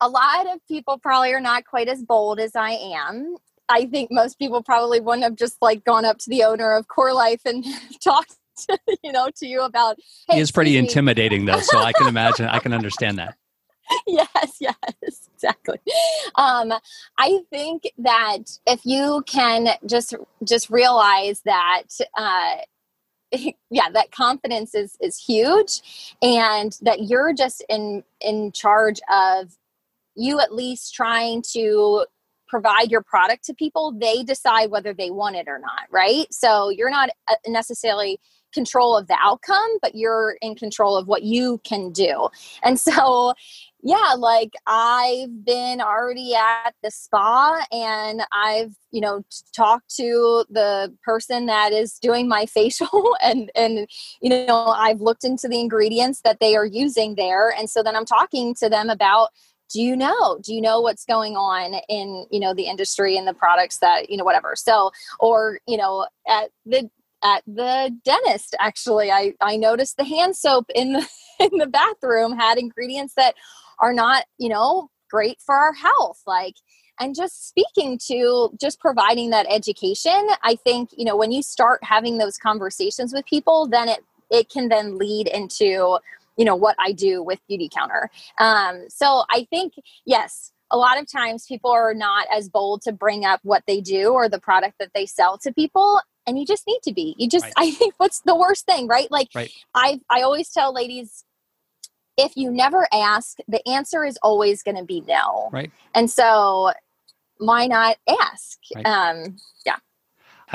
a 0.00 0.08
lot 0.08 0.52
of 0.52 0.60
people 0.66 0.98
probably 0.98 1.32
are 1.32 1.40
not 1.40 1.64
quite 1.64 1.88
as 1.88 2.02
bold 2.02 2.40
as 2.40 2.56
I 2.56 2.72
am. 2.72 3.36
I 3.68 3.86
think 3.86 4.10
most 4.10 4.38
people 4.38 4.62
probably 4.62 5.00
wouldn't 5.00 5.22
have 5.22 5.36
just 5.36 5.56
like 5.62 5.84
gone 5.84 6.04
up 6.04 6.18
to 6.18 6.30
the 6.30 6.42
owner 6.42 6.72
of 6.72 6.88
Core 6.88 7.14
Life 7.14 7.40
and 7.44 7.64
talked 8.04 8.36
you 9.02 9.12
know, 9.12 9.28
to 9.36 9.46
you 9.46 9.62
about. 9.62 9.98
Hey, 10.28 10.36
he 10.36 10.40
is 10.40 10.50
pretty 10.50 10.76
intimidating, 10.76 11.44
though, 11.44 11.60
so 11.60 11.78
I 11.78 11.92
can 11.92 12.06
imagine. 12.08 12.46
I 12.46 12.58
can 12.58 12.72
understand 12.72 13.18
that. 13.18 13.36
yes, 14.06 14.56
yes, 14.60 15.28
exactly. 15.34 15.78
Um, 16.34 16.72
I 17.18 17.40
think 17.50 17.90
that 17.98 18.58
if 18.66 18.84
you 18.84 19.22
can 19.26 19.68
just 19.86 20.14
just 20.44 20.70
realize 20.70 21.42
that. 21.44 21.84
Uh, 22.16 22.56
yeah 23.70 23.88
that 23.92 24.10
confidence 24.10 24.74
is 24.74 24.96
is 25.00 25.16
huge 25.16 26.14
and 26.20 26.76
that 26.82 27.04
you're 27.04 27.32
just 27.32 27.64
in 27.70 28.04
in 28.20 28.52
charge 28.52 29.00
of 29.10 29.56
you 30.14 30.38
at 30.38 30.54
least 30.54 30.94
trying 30.94 31.42
to 31.42 32.04
provide 32.46 32.90
your 32.90 33.00
product 33.00 33.44
to 33.44 33.54
people 33.54 33.90
they 33.98 34.22
decide 34.22 34.70
whether 34.70 34.92
they 34.92 35.10
want 35.10 35.34
it 35.34 35.48
or 35.48 35.58
not 35.58 35.84
right 35.90 36.26
so 36.30 36.68
you're 36.68 36.90
not 36.90 37.08
uh, 37.26 37.34
necessarily 37.46 38.20
control 38.52 38.96
of 38.96 39.08
the 39.08 39.16
outcome, 39.20 39.78
but 39.80 39.94
you're 39.94 40.36
in 40.40 40.54
control 40.54 40.96
of 40.96 41.06
what 41.06 41.22
you 41.22 41.60
can 41.64 41.90
do. 41.90 42.28
And 42.62 42.78
so, 42.78 43.34
yeah, 43.82 44.14
like 44.16 44.52
I've 44.66 45.44
been 45.44 45.80
already 45.80 46.34
at 46.34 46.74
the 46.82 46.90
spa 46.90 47.64
and 47.72 48.22
I've, 48.32 48.74
you 48.92 49.00
know, 49.00 49.24
talked 49.54 49.94
to 49.96 50.44
the 50.48 50.94
person 51.02 51.46
that 51.46 51.72
is 51.72 51.98
doing 51.98 52.28
my 52.28 52.46
facial 52.52 53.16
and 53.22 53.50
and 53.56 53.88
you 54.20 54.30
know, 54.46 54.66
I've 54.66 55.00
looked 55.00 55.24
into 55.24 55.48
the 55.48 55.60
ingredients 55.60 56.20
that 56.22 56.38
they 56.40 56.54
are 56.54 56.66
using 56.66 57.16
there. 57.16 57.50
And 57.50 57.68
so 57.68 57.82
then 57.82 57.96
I'm 57.96 58.06
talking 58.06 58.54
to 58.56 58.68
them 58.68 58.88
about 58.88 59.30
do 59.72 59.80
you 59.80 59.96
know? 59.96 60.38
Do 60.42 60.54
you 60.54 60.60
know 60.60 60.80
what's 60.80 61.04
going 61.04 61.34
on 61.34 61.80
in 61.88 62.26
you 62.30 62.38
know 62.38 62.54
the 62.54 62.66
industry 62.66 63.16
and 63.16 63.26
the 63.26 63.34
products 63.34 63.78
that 63.78 64.10
you 64.10 64.16
know 64.16 64.24
whatever? 64.24 64.54
So 64.54 64.92
or 65.18 65.60
you 65.66 65.76
know 65.76 66.06
at 66.28 66.50
the 66.66 66.90
at 67.22 67.42
the 67.46 67.96
dentist 68.04 68.54
actually. 68.60 69.10
I 69.10 69.34
i 69.40 69.56
noticed 69.56 69.96
the 69.96 70.04
hand 70.04 70.36
soap 70.36 70.66
in 70.74 70.92
the 70.94 71.08
in 71.40 71.58
the 71.58 71.66
bathroom 71.66 72.36
had 72.36 72.58
ingredients 72.58 73.14
that 73.16 73.34
are 73.78 73.92
not 73.92 74.24
you 74.38 74.48
know 74.48 74.90
great 75.10 75.40
for 75.44 75.54
our 75.54 75.74
health 75.74 76.22
like 76.26 76.54
and 76.98 77.14
just 77.14 77.48
speaking 77.48 77.98
to 77.98 78.50
just 78.60 78.80
providing 78.80 79.30
that 79.30 79.46
education 79.50 80.28
i 80.42 80.54
think 80.54 80.90
you 80.96 81.04
know 81.04 81.16
when 81.16 81.32
you 81.32 81.42
start 81.42 81.82
having 81.82 82.18
those 82.18 82.38
conversations 82.38 83.12
with 83.12 83.24
people 83.26 83.66
then 83.66 83.88
it 83.88 84.00
it 84.30 84.48
can 84.48 84.68
then 84.68 84.96
lead 84.96 85.26
into 85.28 85.98
you 86.36 86.44
know 86.44 86.56
what 86.56 86.76
i 86.78 86.92
do 86.92 87.22
with 87.22 87.38
beauty 87.46 87.68
counter. 87.72 88.08
Um, 88.38 88.84
so 88.88 89.24
i 89.30 89.46
think 89.50 89.74
yes 90.06 90.52
a 90.70 90.78
lot 90.78 90.98
of 90.98 91.10
times 91.10 91.44
people 91.46 91.70
are 91.70 91.92
not 91.92 92.26
as 92.34 92.48
bold 92.48 92.80
to 92.82 92.92
bring 92.92 93.26
up 93.26 93.40
what 93.42 93.62
they 93.66 93.82
do 93.82 94.12
or 94.12 94.30
the 94.30 94.40
product 94.40 94.76
that 94.78 94.92
they 94.94 95.04
sell 95.04 95.36
to 95.38 95.52
people 95.52 96.00
and 96.26 96.38
you 96.38 96.46
just 96.46 96.66
need 96.66 96.80
to 96.82 96.92
be 96.92 97.14
you 97.18 97.28
just 97.28 97.44
right. 97.44 97.54
i 97.56 97.70
think 97.70 97.94
what's 97.98 98.20
the 98.20 98.34
worst 98.34 98.66
thing 98.66 98.86
right 98.86 99.10
like 99.10 99.28
right. 99.34 99.52
i 99.74 100.00
i 100.10 100.22
always 100.22 100.50
tell 100.50 100.72
ladies 100.72 101.24
if 102.16 102.36
you 102.36 102.50
never 102.50 102.86
ask 102.92 103.38
the 103.48 103.66
answer 103.68 104.04
is 104.04 104.18
always 104.22 104.62
going 104.62 104.76
to 104.76 104.84
be 104.84 105.02
no 105.02 105.48
right 105.52 105.70
and 105.94 106.10
so 106.10 106.72
why 107.38 107.66
not 107.66 107.96
ask 108.20 108.58
right. 108.74 108.86
um 108.86 109.36
yeah 109.66 109.76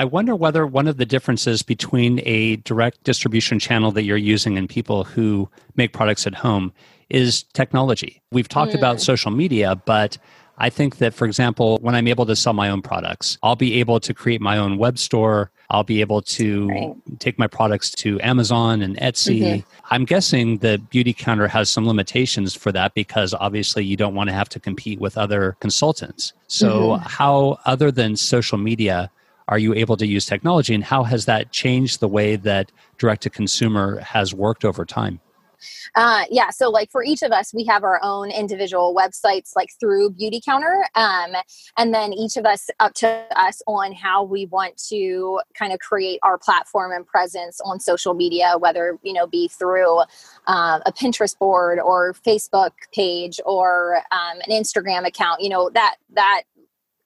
I 0.00 0.04
wonder 0.04 0.36
whether 0.36 0.64
one 0.64 0.86
of 0.86 0.96
the 0.96 1.04
differences 1.04 1.62
between 1.62 2.20
a 2.24 2.56
direct 2.56 3.02
distribution 3.02 3.58
channel 3.58 3.90
that 3.92 4.04
you're 4.04 4.16
using 4.16 4.56
and 4.56 4.68
people 4.68 5.02
who 5.02 5.50
make 5.74 5.92
products 5.92 6.24
at 6.24 6.36
home 6.36 6.72
is 7.10 7.42
technology. 7.52 8.22
We've 8.30 8.48
talked 8.48 8.72
mm. 8.72 8.76
about 8.76 9.00
social 9.00 9.32
media, 9.32 9.74
but 9.86 10.16
I 10.58 10.70
think 10.70 10.98
that, 10.98 11.14
for 11.14 11.24
example, 11.24 11.78
when 11.80 11.94
I'm 11.94 12.08
able 12.08 12.26
to 12.26 12.34
sell 12.34 12.52
my 12.52 12.68
own 12.68 12.82
products, 12.82 13.38
I'll 13.42 13.56
be 13.56 13.78
able 13.80 14.00
to 14.00 14.12
create 14.12 14.40
my 14.40 14.58
own 14.58 14.76
web 14.76 14.98
store. 14.98 15.50
I'll 15.70 15.84
be 15.84 16.00
able 16.00 16.22
to 16.22 16.68
right. 16.68 17.20
take 17.20 17.38
my 17.38 17.46
products 17.46 17.90
to 17.92 18.20
Amazon 18.22 18.82
and 18.82 18.96
Etsy. 18.96 19.40
Mm-hmm. 19.40 19.70
I'm 19.90 20.04
guessing 20.04 20.58
the 20.58 20.80
Beautycounter 20.90 21.48
has 21.48 21.70
some 21.70 21.86
limitations 21.86 22.54
for 22.54 22.72
that 22.72 22.94
because 22.94 23.34
obviously 23.34 23.84
you 23.84 23.96
don't 23.96 24.14
want 24.14 24.30
to 24.30 24.34
have 24.34 24.48
to 24.50 24.60
compete 24.60 24.98
with 24.98 25.16
other 25.16 25.56
consultants. 25.60 26.32
So, 26.48 26.90
mm-hmm. 26.90 27.02
how, 27.06 27.58
other 27.64 27.90
than 27.92 28.16
social 28.16 28.58
media, 28.58 29.10
are 29.48 29.58
you 29.58 29.74
able 29.74 29.96
to 29.96 30.06
use 30.06 30.26
technology 30.26 30.74
and 30.74 30.84
how 30.84 31.04
has 31.04 31.24
that 31.24 31.52
changed 31.52 32.00
the 32.00 32.08
way 32.08 32.36
that 32.36 32.70
direct 32.98 33.22
to 33.22 33.30
consumer 33.30 33.98
has 34.00 34.34
worked 34.34 34.64
over 34.64 34.84
time? 34.84 35.20
Uh, 35.94 36.24
yeah. 36.30 36.50
So, 36.50 36.70
like 36.70 36.90
for 36.90 37.02
each 37.02 37.22
of 37.22 37.32
us, 37.32 37.52
we 37.54 37.64
have 37.64 37.84
our 37.84 38.00
own 38.02 38.30
individual 38.30 38.94
websites, 38.94 39.52
like 39.56 39.70
through 39.78 40.10
Beautycounter, 40.12 40.84
um, 40.94 41.34
and 41.76 41.94
then 41.94 42.12
each 42.12 42.36
of 42.36 42.46
us 42.46 42.70
up 42.80 42.94
to 42.94 43.26
us 43.36 43.62
on 43.66 43.92
how 43.92 44.22
we 44.22 44.46
want 44.46 44.76
to 44.88 45.40
kind 45.54 45.72
of 45.72 45.78
create 45.78 46.18
our 46.22 46.38
platform 46.38 46.92
and 46.92 47.06
presence 47.06 47.60
on 47.64 47.80
social 47.80 48.14
media, 48.14 48.54
whether 48.58 48.98
you 49.02 49.12
know 49.12 49.26
be 49.26 49.48
through 49.48 50.00
uh, 50.46 50.80
a 50.86 50.92
Pinterest 50.92 51.38
board 51.38 51.78
or 51.78 52.14
Facebook 52.26 52.72
page 52.94 53.40
or 53.44 54.02
um, 54.10 54.38
an 54.46 54.50
Instagram 54.50 55.06
account. 55.06 55.40
You 55.40 55.48
know 55.48 55.70
that 55.70 55.96
that 56.14 56.42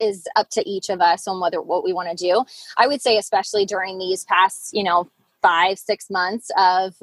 is 0.02 0.26
up 0.36 0.50
to 0.50 0.68
each 0.68 0.90
of 0.90 1.00
us 1.00 1.28
on 1.28 1.40
whether 1.40 1.62
what 1.62 1.84
we 1.84 1.92
want 1.92 2.10
to 2.10 2.16
do. 2.16 2.44
I 2.76 2.86
would 2.86 3.00
say, 3.00 3.16
especially 3.16 3.64
during 3.64 3.98
these 3.98 4.24
past, 4.24 4.74
you 4.74 4.82
know, 4.82 5.08
five 5.42 5.78
six 5.78 6.08
months 6.10 6.50
of 6.56 6.94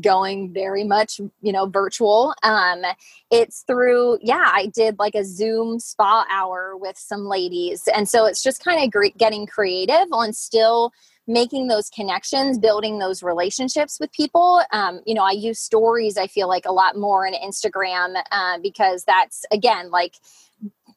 going 0.00 0.52
very 0.52 0.84
much 0.84 1.20
you 1.40 1.52
know 1.52 1.66
virtual. 1.66 2.34
Um 2.42 2.82
it's 3.30 3.62
through 3.66 4.18
yeah 4.22 4.50
i 4.52 4.66
did 4.66 4.98
like 4.98 5.14
a 5.14 5.24
zoom 5.24 5.78
spa 5.78 6.26
hour 6.30 6.76
with 6.76 6.98
some 6.98 7.26
ladies. 7.26 7.88
And 7.94 8.08
so 8.08 8.26
it's 8.26 8.42
just 8.42 8.64
kind 8.64 8.82
of 8.82 8.90
great 8.90 9.16
getting 9.18 9.46
creative 9.46 10.06
on 10.12 10.32
still 10.32 10.92
making 11.28 11.68
those 11.68 11.88
connections 11.88 12.58
building 12.58 12.98
those 12.98 13.22
relationships 13.22 14.00
with 14.00 14.10
people. 14.12 14.62
Um, 14.72 15.00
you 15.06 15.14
know 15.14 15.22
i 15.22 15.30
use 15.30 15.58
stories 15.58 16.16
i 16.16 16.26
feel 16.26 16.48
like 16.48 16.64
a 16.66 16.72
lot 16.72 16.96
more 16.96 17.26
in 17.26 17.34
instagram 17.34 18.14
uh, 18.30 18.58
because 18.62 19.04
that's 19.04 19.44
again 19.50 19.90
like 19.90 20.14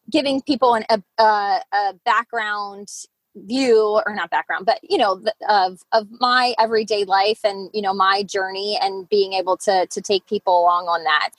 giving 0.09 0.41
people 0.41 0.75
an, 0.75 0.85
a, 0.89 1.23
a 1.23 1.93
background 2.05 2.89
view 3.35 4.01
or 4.05 4.15
not 4.15 4.29
background 4.29 4.65
but 4.65 4.79
you 4.81 4.97
know 4.97 5.21
of 5.49 5.81
of 5.91 6.07
my 6.19 6.53
everyday 6.57 7.03
life 7.03 7.39
and 7.43 7.69
you 7.73 7.81
know 7.81 7.93
my 7.93 8.23
journey 8.23 8.79
and 8.81 9.09
being 9.09 9.33
able 9.33 9.57
to 9.57 9.85
to 9.87 10.01
take 10.01 10.25
people 10.25 10.61
along 10.61 10.85
on 10.87 11.03
that. 11.03 11.29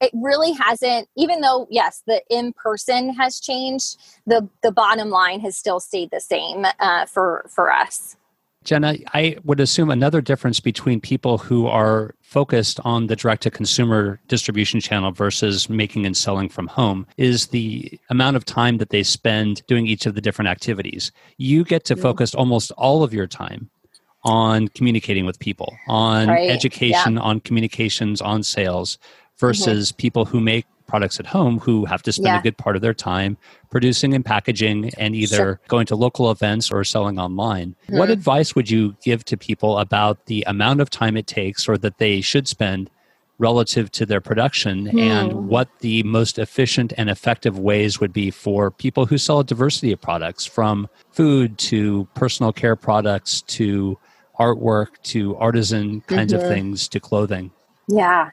It 0.00 0.10
really 0.14 0.52
hasn't 0.52 1.08
even 1.16 1.40
though 1.40 1.66
yes 1.70 2.02
the 2.06 2.22
in 2.30 2.52
person 2.52 3.14
has 3.14 3.40
changed 3.40 3.98
the 4.26 4.48
the 4.62 4.70
bottom 4.70 5.10
line 5.10 5.40
has 5.40 5.56
still 5.56 5.80
stayed 5.80 6.10
the 6.10 6.20
same 6.20 6.66
uh, 6.78 7.06
for 7.06 7.46
for 7.48 7.72
us 7.72 8.17
Jenna, 8.68 8.96
I 9.14 9.38
would 9.44 9.60
assume 9.60 9.90
another 9.90 10.20
difference 10.20 10.60
between 10.60 11.00
people 11.00 11.38
who 11.38 11.66
are 11.66 12.14
focused 12.20 12.78
on 12.84 13.06
the 13.06 13.16
direct 13.16 13.44
to 13.44 13.50
consumer 13.50 14.20
distribution 14.28 14.78
channel 14.78 15.10
versus 15.10 15.70
making 15.70 16.04
and 16.04 16.14
selling 16.14 16.50
from 16.50 16.66
home 16.66 17.06
is 17.16 17.46
the 17.46 17.98
amount 18.10 18.36
of 18.36 18.44
time 18.44 18.76
that 18.76 18.90
they 18.90 19.02
spend 19.02 19.62
doing 19.68 19.86
each 19.86 20.04
of 20.04 20.14
the 20.14 20.20
different 20.20 20.50
activities. 20.50 21.10
You 21.38 21.64
get 21.64 21.86
to 21.86 21.96
focus 21.96 22.34
almost 22.34 22.70
all 22.72 23.02
of 23.02 23.14
your 23.14 23.26
time 23.26 23.70
on 24.24 24.68
communicating 24.68 25.24
with 25.24 25.38
people, 25.38 25.74
on 25.88 26.28
right. 26.28 26.50
education, 26.50 27.14
yeah. 27.14 27.20
on 27.20 27.40
communications, 27.40 28.20
on 28.20 28.42
sales 28.42 28.98
versus 29.38 29.92
mm-hmm. 29.92 29.96
people 29.96 30.24
who 30.26 30.40
make 30.40 30.66
products 30.88 31.20
at 31.20 31.26
home 31.26 31.60
who 31.60 31.84
have 31.84 32.02
to 32.02 32.10
spend 32.10 32.26
yeah. 32.26 32.40
a 32.40 32.42
good 32.42 32.56
part 32.56 32.74
of 32.74 32.82
their 32.82 32.94
time 32.94 33.36
producing 33.70 34.14
and 34.14 34.24
packaging 34.24 34.90
and 34.98 35.14
either 35.14 35.36
sure. 35.36 35.60
going 35.68 35.86
to 35.86 35.94
local 35.94 36.30
events 36.30 36.72
or 36.72 36.82
selling 36.82 37.18
online. 37.20 37.76
Mm-hmm. 37.84 37.98
What 37.98 38.10
advice 38.10 38.56
would 38.56 38.68
you 38.68 38.96
give 39.04 39.24
to 39.26 39.36
people 39.36 39.78
about 39.78 40.26
the 40.26 40.42
amount 40.46 40.80
of 40.80 40.90
time 40.90 41.16
it 41.16 41.26
takes 41.26 41.68
or 41.68 41.78
that 41.78 41.98
they 41.98 42.20
should 42.20 42.48
spend 42.48 42.90
relative 43.38 43.90
to 43.92 44.04
their 44.04 44.20
production 44.20 44.86
mm. 44.86 45.00
and 45.00 45.48
what 45.48 45.68
the 45.78 46.02
most 46.02 46.38
efficient 46.38 46.92
and 46.96 47.08
effective 47.08 47.58
ways 47.58 48.00
would 48.00 48.12
be 48.12 48.30
for 48.30 48.70
people 48.70 49.06
who 49.06 49.16
sell 49.16 49.38
a 49.38 49.44
diversity 49.44 49.92
of 49.92 50.00
products 50.00 50.44
from 50.44 50.88
food 51.12 51.56
to 51.56 52.08
personal 52.14 52.52
care 52.52 52.74
products 52.74 53.42
to 53.42 53.96
artwork 54.40 54.88
to 55.02 55.36
artisan 55.36 56.00
kinds 56.02 56.32
mm-hmm. 56.32 56.42
of 56.42 56.48
things 56.48 56.88
to 56.88 56.98
clothing? 56.98 57.52
Yeah. 57.88 58.30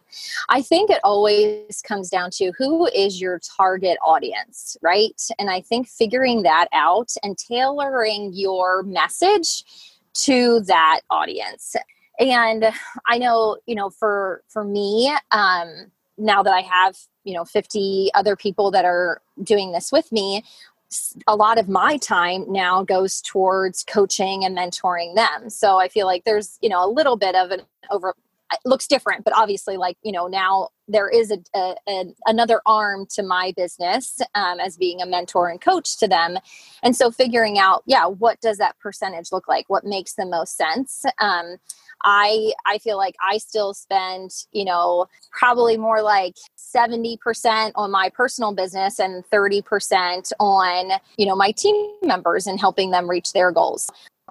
I 0.49 0.61
think 0.61 0.89
it 0.89 0.99
always 1.03 1.81
comes 1.81 2.09
down 2.09 2.29
to 2.31 2.51
who 2.57 2.87
is 2.87 3.21
your 3.21 3.39
target 3.39 3.97
audience, 4.03 4.75
right? 4.81 5.19
And 5.39 5.49
I 5.49 5.61
think 5.61 5.87
figuring 5.87 6.43
that 6.43 6.67
out 6.73 7.13
and 7.23 7.37
tailoring 7.37 8.31
your 8.33 8.83
message 8.83 9.63
to 10.25 10.59
that 10.61 11.01
audience. 11.09 11.75
And 12.19 12.65
I 13.07 13.17
know, 13.17 13.57
you 13.65 13.75
know, 13.75 13.89
for 13.89 14.43
for 14.49 14.63
me, 14.65 15.15
um 15.31 15.91
now 16.17 16.43
that 16.43 16.53
I 16.53 16.61
have, 16.61 16.97
you 17.23 17.33
know, 17.33 17.43
50 17.43 18.09
other 18.13 18.35
people 18.35 18.71
that 18.71 18.85
are 18.85 19.21
doing 19.43 19.71
this 19.71 19.91
with 19.91 20.11
me, 20.11 20.43
a 21.27 21.35
lot 21.35 21.57
of 21.57 21.67
my 21.67 21.97
time 21.97 22.45
now 22.47 22.83
goes 22.83 23.21
towards 23.21 23.83
coaching 23.83 24.45
and 24.45 24.57
mentoring 24.57 25.15
them. 25.15 25.49
So 25.49 25.77
I 25.77 25.89
feel 25.89 26.05
like 26.05 26.23
there's, 26.23 26.57
you 26.61 26.69
know, 26.69 26.85
a 26.85 26.89
little 26.89 27.17
bit 27.17 27.35
of 27.35 27.51
an 27.51 27.61
over 27.91 28.15
looks 28.63 28.88
different 28.88 29.23
but 29.23 29.34
obviously 29.36 29.77
like 29.77 29.97
you 30.03 30.12
know 30.12 30.27
now 30.27 30.69
there 30.88 31.10
is 31.10 31.31
a, 31.31 31.39
a, 31.55 31.75
a 31.88 32.05
another 32.25 32.62
arm 32.65 33.05
to 33.15 33.23
my 33.23 33.53
business 33.55 34.21
um, 34.36 34.60
as 34.60 34.77
being 34.77 35.01
a 35.01 35.05
mentor 35.05 35.49
and 35.49 35.62
coach 35.62 35.97
to 35.97 36.08
them. 36.08 36.38
And 36.84 36.95
so 36.95 37.12
figuring 37.12 37.58
out 37.58 37.84
yeah 37.86 38.05
what 38.05 38.39
does 38.41 38.58
that 38.58 38.77
percentage 38.79 39.31
look 39.31 39.47
like? 39.47 39.65
What 39.67 39.84
makes 39.84 40.13
the 40.13 40.25
most 40.25 40.58
sense? 40.58 41.05
Um, 41.19 41.58
i 42.03 42.51
i 42.65 42.77
feel 42.79 42.97
like 42.97 43.15
i 43.25 43.38
still 43.38 43.73
spend 43.73 44.29
you 44.51 44.65
know 44.65 45.08
probably 45.31 45.77
more 45.77 46.01
like 46.01 46.36
70% 46.60 47.71
on 47.75 47.89
my 47.89 48.10
personal 48.13 48.53
business 48.53 48.99
and 48.99 49.23
30% 49.31 50.34
on 50.41 50.91
you 51.17 51.25
know 51.25 51.38
my 51.38 51.51
team 51.51 51.93
members 52.01 52.47
and 52.47 52.60
helping 52.60 52.91
them 52.91 53.10
reach 53.10 53.31
their 53.31 53.49
goals 53.49 53.89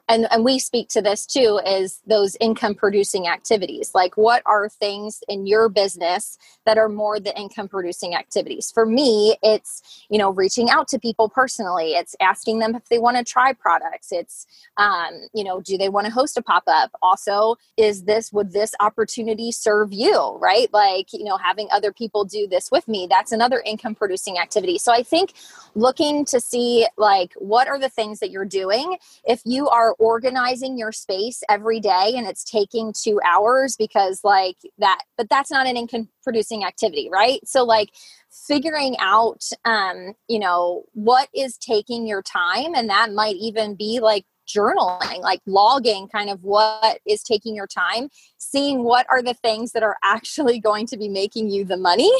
and 0.09 0.27
and 0.31 0.45
we 0.45 0.59
speak 0.59 0.88
to 0.90 1.01
this 1.01 1.27
too 1.27 1.61
is 1.67 2.01
those 2.07 2.37
income 2.40 2.75
producing 2.75 3.27
activities. 3.27 3.95
Like 3.95 4.17
what 4.17 4.43
are 4.47 4.69
things 4.69 5.23
in 5.29 5.47
your 5.47 5.69
business 5.69 6.38
that 6.67 6.79
are 6.79 6.88
more 6.88 7.19
the 7.19 7.37
income 7.38 7.69
producing 7.69 8.14
activities? 8.14 8.71
For 8.71 8.85
me 8.85 9.37
it's 9.43 10.07
you 10.11 10.19
know 10.19 10.31
reaching 10.31 10.71
out 10.71 10.88
to 10.88 10.99
people 10.99 11.29
personally. 11.29 11.93
It's 11.93 12.14
asking 12.21 12.59
them 12.59 12.75
if 12.75 12.88
they 12.88 12.99
want 12.99 13.17
to 13.17 13.25
try 13.25 13.53
products. 13.53 14.12
It's 14.12 14.47
um, 14.77 15.29
you 15.33 15.45
know 15.45 15.61
do 15.61 15.79
they 15.79 15.88
want 15.88 16.07
to 16.07 16.12
host 16.12 16.37
a 16.37 16.43
pop-up? 16.43 16.90
Also 17.03 17.57
is 17.77 18.05
this 18.05 18.33
would 18.33 18.53
this 18.53 18.75
opportunity 18.81 19.53
serve 19.53 19.93
you 19.93 20.37
right? 20.40 20.73
Like 20.73 21.12
you 21.12 21.25
know 21.25 21.37
having 21.38 21.69
other 21.73 21.93
people 21.93 22.25
do 22.25 22.47
this 22.47 22.71
with 22.71 22.87
me 22.88 23.07
that's 23.09 23.33
another 23.33 23.62
income 23.64 23.95
producing 23.95 24.38
activity. 24.38 24.79
So 24.79 24.93
i 24.93 25.03
think 25.03 25.33
looking 25.75 26.25
to 26.25 26.40
see 26.40 26.87
like 26.97 27.33
what 27.37 27.69
are 27.69 27.79
the 27.79 27.88
things 27.88 28.21
that 28.21 28.31
you're 28.31 28.45
doing? 28.45 28.97
If 29.25 29.43
you 29.45 29.69
are 29.69 29.93
organizing 29.98 30.78
your 30.78 30.92
space 30.92 31.42
every 31.48 31.80
day 31.80 32.12
and 32.16 32.26
it's 32.26 32.44
taking 32.44 32.92
two 32.92 33.20
hours 33.26 33.76
because 33.76 34.20
like 34.24 34.57
that 34.78 35.00
but 35.16 35.28
that's 35.28 35.50
not 35.50 35.66
an 35.66 35.76
income 35.76 36.09
producing 36.22 36.64
activity 36.64 37.09
right? 37.12 37.40
So 37.46 37.64
like 37.64 37.90
figuring 38.30 38.96
out 38.98 39.44
um 39.64 40.14
you 40.28 40.38
know 40.38 40.85
what 40.92 41.28
is 41.35 41.57
taking 41.57 42.07
your 42.07 42.22
time 42.22 42.74
and 42.74 42.90
that 42.90 43.12
might 43.12 43.37
even 43.37 43.76
be 43.76 44.00
like 44.00 44.24
journaling 44.46 45.20
like 45.20 45.40
logging 45.46 46.09
kind 46.09 46.28
of 46.28 46.42
what 46.42 46.98
is 47.07 47.22
taking 47.22 47.54
your 47.54 47.66
time 47.66 48.09
seeing 48.37 48.85
what 48.85 49.07
are 49.09 49.22
the 49.22 49.35
things 49.35 49.72
that 49.72 49.83
are 49.83 49.96
actually 50.02 50.59
going 50.59 50.87
to 50.87 50.96
be 50.96 51.09
making 51.09 51.48
you 51.48 51.64
the 51.64 51.76
money 51.76 52.11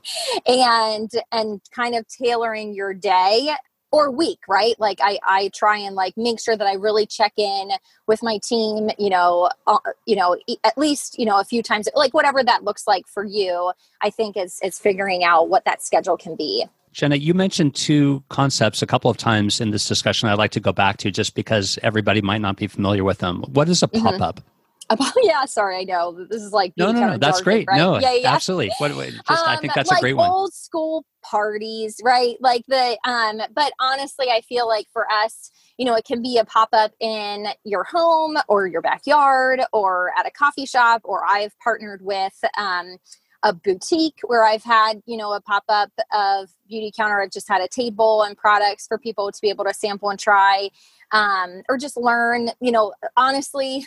and 0.46 1.10
and 1.32 1.60
kind 1.74 1.94
of 1.94 2.06
tailoring 2.08 2.74
your 2.74 2.92
day 2.92 3.54
or 3.92 4.10
week 4.10 4.40
right 4.48 4.74
like 4.78 4.98
i 5.02 5.18
i 5.24 5.48
try 5.54 5.76
and 5.76 5.96
like 5.96 6.16
make 6.16 6.40
sure 6.40 6.56
that 6.56 6.66
i 6.66 6.74
really 6.74 7.06
check 7.06 7.32
in 7.36 7.70
with 8.06 8.22
my 8.22 8.38
team 8.38 8.90
you 8.98 9.10
know 9.10 9.50
uh, 9.66 9.78
you 10.06 10.16
know 10.16 10.36
at 10.64 10.76
least 10.78 11.18
you 11.18 11.24
know 11.24 11.40
a 11.40 11.44
few 11.44 11.62
times 11.62 11.88
like 11.94 12.14
whatever 12.14 12.42
that 12.42 12.64
looks 12.64 12.86
like 12.86 13.06
for 13.06 13.24
you 13.24 13.72
i 14.00 14.10
think 14.10 14.36
is 14.36 14.60
is 14.62 14.78
figuring 14.78 15.24
out 15.24 15.48
what 15.48 15.64
that 15.64 15.82
schedule 15.82 16.16
can 16.16 16.36
be 16.36 16.64
Jenna, 16.92 17.14
you 17.14 17.34
mentioned 17.34 17.76
two 17.76 18.24
concepts 18.30 18.82
a 18.82 18.86
couple 18.86 19.12
of 19.12 19.16
times 19.16 19.60
in 19.60 19.70
this 19.70 19.86
discussion 19.86 20.28
I'd 20.28 20.38
like 20.38 20.50
to 20.50 20.58
go 20.58 20.72
back 20.72 20.96
to 20.96 21.12
just 21.12 21.36
because 21.36 21.78
everybody 21.84 22.20
might 22.20 22.40
not 22.40 22.56
be 22.56 22.66
familiar 22.66 23.04
with 23.04 23.18
them. 23.18 23.44
What 23.52 23.68
is 23.68 23.84
a 23.84 23.86
pop 23.86 24.20
up? 24.20 24.40
Mm-hmm 24.40 24.59
about 24.90 25.12
yeah 25.22 25.44
sorry 25.44 25.78
i 25.78 25.84
know 25.84 26.24
this 26.28 26.42
is 26.42 26.52
like 26.52 26.72
no 26.76 26.92
no 26.92 27.00
no 27.00 27.18
that's 27.18 27.38
jargon, 27.38 27.44
great 27.44 27.66
right? 27.68 27.76
no 27.78 27.98
yeah, 27.98 28.12
yeah. 28.12 28.34
absolutely 28.34 28.70
what, 28.78 28.94
what, 28.94 29.06
just, 29.06 29.30
um, 29.30 29.38
i 29.46 29.56
think 29.56 29.70
um, 29.70 29.74
that's 29.76 29.90
like 29.90 29.98
a 29.98 30.02
great 30.02 30.16
one 30.16 30.30
old 30.30 30.52
school 30.52 31.04
parties 31.22 32.00
right 32.04 32.36
like 32.40 32.64
the 32.66 32.98
um 33.04 33.40
but 33.54 33.72
honestly 33.80 34.28
i 34.30 34.40
feel 34.42 34.66
like 34.66 34.86
for 34.92 35.06
us 35.10 35.50
you 35.78 35.86
know 35.86 35.94
it 35.94 36.04
can 36.04 36.22
be 36.22 36.38
a 36.38 36.44
pop-up 36.44 36.92
in 37.00 37.46
your 37.64 37.84
home 37.84 38.36
or 38.48 38.66
your 38.66 38.82
backyard 38.82 39.60
or 39.72 40.12
at 40.18 40.26
a 40.26 40.30
coffee 40.30 40.66
shop 40.66 41.00
or 41.04 41.24
i've 41.26 41.56
partnered 41.60 42.02
with 42.02 42.38
um 42.58 42.96
a 43.42 43.54
boutique 43.54 44.18
where 44.26 44.44
I've 44.44 44.62
had, 44.62 45.02
you 45.06 45.16
know, 45.16 45.32
a 45.32 45.40
pop 45.40 45.64
up 45.68 45.90
of 46.12 46.50
Beauty 46.68 46.92
Counter. 46.94 47.22
I've 47.22 47.30
just 47.30 47.48
had 47.48 47.62
a 47.62 47.68
table 47.68 48.22
and 48.22 48.36
products 48.36 48.86
for 48.86 48.98
people 48.98 49.32
to 49.32 49.40
be 49.40 49.48
able 49.48 49.64
to 49.64 49.72
sample 49.72 50.10
and 50.10 50.18
try 50.18 50.68
um, 51.12 51.62
or 51.68 51.78
just 51.78 51.96
learn. 51.96 52.50
You 52.60 52.72
know, 52.72 52.92
honestly, 53.16 53.86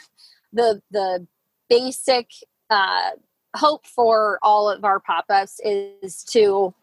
the 0.53 0.81
the 0.91 1.27
basic 1.69 2.29
uh, 2.69 3.11
hope 3.55 3.85
for 3.85 4.39
all 4.41 4.69
of 4.69 4.85
our 4.85 4.99
pop-ups 4.99 5.59
is 5.63 6.23
to 6.23 6.73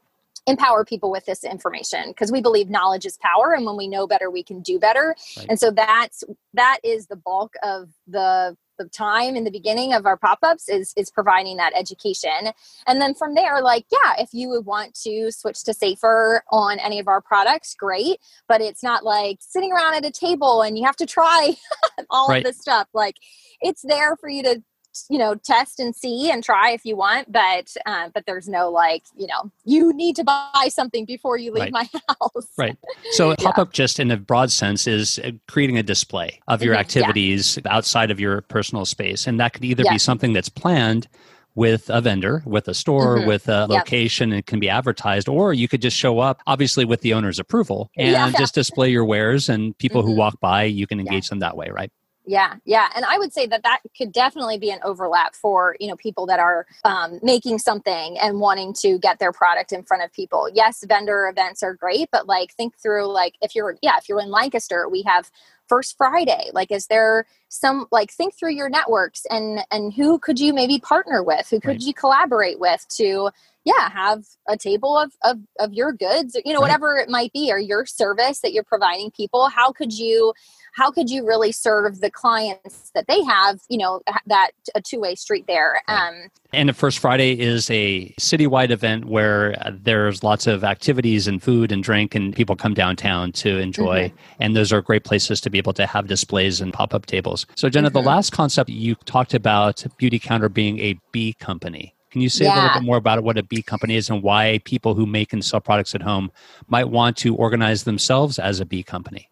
empower 0.47 0.85
people 0.85 1.11
with 1.11 1.25
this 1.27 1.45
information 1.45 2.09
because 2.09 2.33
we 2.33 2.41
believe 2.41 2.71
knowledge 2.71 3.05
is 3.05 3.19
power 3.19 3.53
and 3.53 3.67
when 3.67 3.77
we 3.77 3.87
know 3.87 4.07
better 4.07 4.31
we 4.31 4.43
can 4.43 4.61
do 4.61 4.79
better 4.79 5.15
right. 5.37 5.47
and 5.51 5.61
so 5.61 5.71
that's 5.71 6.25
that 6.55 6.79
is 6.83 7.07
the 7.07 7.17
bulk 7.17 7.55
of 7.63 7.91
the 8.07 8.57
the 8.85 8.91
time 8.91 9.37
in 9.37 9.45
the 9.45 9.51
beginning 9.51 9.93
of 9.93 10.07
our 10.07 10.17
pop-ups 10.17 10.69
is 10.69 10.93
is 10.97 11.11
providing 11.11 11.57
that 11.59 11.73
education. 11.77 12.53
And 12.87 13.01
then 13.01 13.15
from 13.15 13.35
there 13.35 13.61
like 13.63 13.85
yeah 13.93 14.15
if 14.19 14.31
you 14.33 14.49
would 14.51 14.67
want 14.67 14.95
to 15.03 15.31
switch 15.31 15.65
to 15.65 15.75
safer 15.75 16.43
on 16.51 16.79
any 16.79 16.99
of 16.99 17.09
our 17.09 17.21
products 17.21 17.75
great. 17.75 18.19
But 18.49 18.61
it's 18.61 18.83
not 18.83 19.05
like 19.05 19.39
sitting 19.41 19.73
around 19.73 19.95
at 19.95 20.05
a 20.05 20.11
table 20.11 20.63
and 20.63 20.79
you 20.79 20.85
have 20.85 20.97
to 20.97 21.07
try 21.07 21.55
all 22.11 22.29
right. 22.29 22.39
of 22.39 22.45
this 22.45 22.61
stuff. 22.61 22.89
Like 22.95 23.17
it's 23.61 23.83
there 23.83 24.17
for 24.17 24.29
you 24.29 24.43
to 24.45 24.63
you 25.09 25.19
know 25.19 25.35
test 25.35 25.81
and 25.81 25.95
see 25.95 26.31
and 26.31 26.43
try 26.43 26.71
if 26.71 26.85
you 26.85 26.97
want 26.97 27.31
but 27.31 27.75
uh, 27.87 28.09
but 28.13 28.25
there's 28.27 28.49
no 28.49 28.71
like 28.71 29.05
you 29.17 29.27
know 29.27 29.51
you 29.65 29.93
need 29.93 30.17
to 30.17 30.25
buy 30.25 30.69
something 30.69 31.05
before 31.05 31.37
you 31.37 31.53
leave 31.53 31.73
right. 31.73 31.73
my 31.73 31.89
house 32.09 32.49
right 32.59 32.77
so 33.13 33.35
pop-up 33.39 33.73
just 33.73 34.01
in 34.01 34.11
a 34.11 34.17
broad 34.17 34.51
sense 34.51 34.87
is 34.87 35.19
uh, 35.21 35.31
creating 35.49 35.79
a 35.79 35.83
display 35.83 36.41
of 36.49 36.63
your 36.63 36.75
mm-hmm. 36.75 36.81
activities 36.81 37.59
yeah. 37.65 37.75
outside 37.75 38.11
of 38.11 38.19
your 38.19 38.41
personal 38.43 38.85
space 38.85 39.27
and 39.27 39.39
that 39.39 39.53
could 39.53 39.65
either 39.65 39.85
yeah. 39.85 39.93
be 39.93 39.99
something 39.99 40.33
that's 40.33 40.49
planned 40.49 41.09
with 41.55 41.91
a 41.91 42.01
vendor, 42.01 42.43
with 42.47 42.69
a 42.69 42.75
store, 42.75 43.19
mm-hmm. 43.19 43.29
with 43.29 43.49
a 43.49 43.67
location, 43.67 44.31
yep. 44.31 44.37
and 44.37 44.47
can 44.47 44.61
be 44.61 44.69
advertised, 44.69 45.29
or 45.29 45.53
you 45.53 45.69
could 45.69 45.83
just 45.83 45.97
show 45.97 46.19
up, 46.21 46.41
obviously 46.47 46.85
with 46.85 47.01
the 47.01 47.13
owner's 47.13 47.39
approval, 47.39 47.91
and 47.97 48.13
yeah. 48.13 48.31
just 48.39 48.55
display 48.55 48.89
your 48.89 49.05
wares, 49.05 49.49
and 49.49 49.77
people 49.79 50.01
mm-hmm. 50.01 50.13
who 50.13 50.17
walk 50.17 50.39
by, 50.41 50.63
you 50.63 50.87
can 50.87 51.01
engage 51.01 51.27
yeah. 51.27 51.31
them 51.31 51.39
that 51.41 51.57
way, 51.57 51.69
right? 51.71 51.91
Yeah, 52.31 52.55
yeah, 52.65 52.89
and 52.95 53.05
I 53.05 53.19
would 53.19 53.33
say 53.33 53.47
that 53.49 53.65
that 53.65 53.81
could 53.99 54.13
definitely 54.13 54.57
be 54.57 54.71
an 54.71 54.79
overlap 54.85 55.35
for 55.35 55.77
you 55.81 55.89
know 55.89 55.97
people 55.97 56.27
that 56.27 56.39
are 56.39 56.65
um, 56.85 57.19
making 57.25 57.59
something 57.59 58.19
and 58.21 58.39
wanting 58.39 58.73
to 58.83 59.01
get 59.01 59.19
their 59.19 59.33
product 59.33 59.73
in 59.73 59.83
front 59.83 60.05
of 60.05 60.13
people. 60.13 60.49
Yes, 60.55 60.85
vendor 60.89 61.29
events 61.29 61.65
are 61.65 61.75
great, 61.75 62.09
but 62.13 62.29
like 62.29 62.55
think 62.55 62.79
through 62.79 63.13
like 63.13 63.35
if 63.43 63.57
you're 63.57 63.77
yeah 63.83 63.97
if 63.99 64.09
you're 64.09 64.21
in 64.21 64.31
Lancaster, 64.31 64.89
we 64.89 65.03
have 65.09 65.29
First 65.71 65.97
Friday. 65.97 66.51
Like, 66.53 66.73
is 66.73 66.89
there 66.89 67.27
some 67.49 67.87
like 67.93 68.11
think 68.11 68.35
through 68.37 68.55
your 68.55 68.69
networks 68.69 69.25
and 69.31 69.61
and 69.71 69.95
who 69.95 70.19
could 70.19 70.41
you 70.41 70.53
maybe 70.53 70.81
partner 70.81 71.23
with? 71.23 71.49
Who 71.49 71.61
could 71.61 71.69
right. 71.69 71.81
you 71.81 71.95
collaborate 71.95 72.59
with 72.59 72.85
to 72.97 73.31
yeah 73.65 73.91
have 73.91 74.25
a 74.49 74.57
table 74.57 74.99
of, 74.99 75.13
of 75.23 75.39
of 75.59 75.73
your 75.73 75.93
goods 75.93 76.37
you 76.45 76.53
know 76.53 76.61
right. 76.61 76.69
whatever 76.69 76.97
it 76.97 77.09
might 77.09 77.33
be 77.33 77.53
or 77.53 77.59
your 77.59 77.85
service 77.85 78.41
that 78.41 78.53
you're 78.53 78.65
providing 78.65 79.11
people 79.11 79.49
how 79.49 79.71
could 79.71 79.93
you 79.93 80.33
how 80.73 80.91
could 80.91 81.11
you 81.11 81.27
really 81.27 81.53
serve 81.53 82.01
the 82.01 82.11
clients 82.11 82.91
that 82.95 83.07
they 83.07 83.23
have 83.23 83.61
you 83.69 83.77
know 83.77 84.01
that 84.27 84.51
a 84.75 84.81
two-way 84.81 85.15
street 85.15 85.45
there 85.47 85.83
um, 85.89 86.29
and 86.53 86.69
the 86.69 86.73
first 86.73 86.99
friday 86.99 87.39
is 87.39 87.71
a 87.71 88.09
citywide 88.19 88.71
event 88.71 89.05
where 89.05 89.55
uh, 89.61 89.71
there's 89.75 90.23
lots 90.23 90.47
of 90.47 90.65
activities 90.65 91.27
and 91.29 91.43
food 91.43 91.71
and 91.71 91.83
drink 91.83 92.15
and 92.15 92.35
people 92.35 92.57
come 92.57 92.73
downtown 92.73 93.31
to 93.31 93.59
enjoy 93.59 94.09
mm-hmm. 94.09 94.17
and 94.41 94.57
those 94.57 94.73
are 94.73 94.81
great 94.81 95.05
places 95.05 95.41
to 95.41 95.51
be 95.51 95.60
able 95.61 95.73
to 95.73 95.87
have 95.87 96.07
displays 96.07 96.61
and 96.61 96.73
pop-up 96.73 97.07
tables 97.07 97.47
so 97.55 97.69
jenna 97.69 97.89
mm-hmm. 97.89 97.99
the 97.99 98.03
last 98.13 98.33
concept 98.33 98.69
you 98.71 98.95
talked 99.15 99.35
about 99.35 99.77
Beautycounter 100.01 100.53
being 100.53 100.79
a 100.81 100.99
b 101.13 101.35
company 101.35 101.95
can 102.11 102.21
you 102.21 102.29
say 102.29 102.45
yeah. 102.45 102.55
a 102.55 102.57
little 102.57 102.81
bit 102.81 102.87
more 102.87 102.97
about 102.97 103.23
what 103.23 103.39
a 103.39 103.43
B 103.43 103.63
company 103.63 103.95
is 103.95 104.11
and 104.11 104.23
why 104.23 104.61
people 104.65 104.95
who 104.95 105.07
make 105.07 105.33
and 105.33 105.45
sell 105.45 105.61
products 105.61 105.95
at 105.95 106.03
home 106.03 106.33
might 106.69 106.89
want 106.89 107.17
to 107.19 107.37
organize 107.37 107.85
themselves 107.85 108.39
as 108.39 108.59
a 108.59 108.67
B 108.67 108.83
company? 108.83 109.29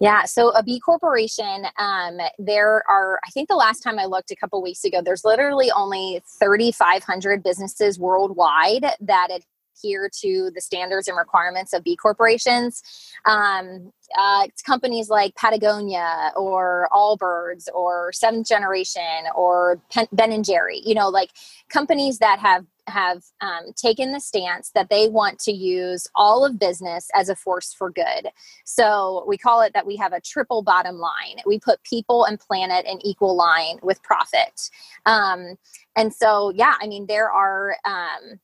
Yeah, 0.00 0.24
so 0.24 0.50
a 0.50 0.64
B 0.64 0.80
corporation, 0.80 1.66
um, 1.78 2.18
there 2.38 2.82
are, 2.88 3.20
I 3.24 3.30
think 3.30 3.48
the 3.48 3.54
last 3.54 3.84
time 3.84 4.00
I 4.00 4.06
looked 4.06 4.32
a 4.32 4.36
couple 4.36 4.60
weeks 4.60 4.84
ago, 4.84 5.00
there's 5.00 5.24
literally 5.24 5.70
only 5.70 6.20
3,500 6.40 7.44
businesses 7.44 8.00
worldwide 8.00 8.84
that 9.00 9.28
adhere 9.74 10.10
to 10.20 10.50
the 10.54 10.60
standards 10.60 11.08
and 11.08 11.16
requirements 11.16 11.72
of 11.72 11.84
B 11.84 11.96
corporations. 11.96 12.82
Um, 13.26 13.92
uh, 14.18 14.46
companies 14.64 15.08
like 15.08 15.34
Patagonia 15.36 16.32
or 16.36 16.88
Allbirds 16.92 17.66
or 17.74 18.12
Seventh 18.12 18.46
Generation 18.46 19.24
or 19.34 19.80
Ben 20.12 20.32
and 20.32 20.44
Jerry. 20.44 20.80
You 20.84 20.94
know, 20.94 21.08
like 21.08 21.30
companies 21.68 22.18
that 22.18 22.38
have 22.38 22.66
have 22.88 23.22
um, 23.40 23.72
taken 23.76 24.12
the 24.12 24.20
stance 24.20 24.70
that 24.74 24.90
they 24.90 25.08
want 25.08 25.38
to 25.38 25.52
use 25.52 26.08
all 26.14 26.44
of 26.44 26.58
business 26.58 27.08
as 27.14 27.28
a 27.28 27.36
force 27.36 27.72
for 27.72 27.90
good. 27.90 28.28
So 28.64 29.24
we 29.26 29.38
call 29.38 29.62
it 29.62 29.72
that 29.74 29.86
we 29.86 29.96
have 29.96 30.12
a 30.12 30.20
triple 30.20 30.62
bottom 30.62 30.96
line. 30.96 31.36
We 31.46 31.60
put 31.60 31.82
people 31.84 32.24
and 32.24 32.40
planet 32.40 32.84
in 32.86 33.04
equal 33.06 33.36
line 33.36 33.78
with 33.82 34.02
profit. 34.02 34.68
Um, 35.06 35.56
and 35.94 36.12
so, 36.12 36.52
yeah, 36.54 36.74
I 36.80 36.86
mean, 36.86 37.06
there 37.06 37.30
are. 37.30 37.76
Um, 37.84 38.40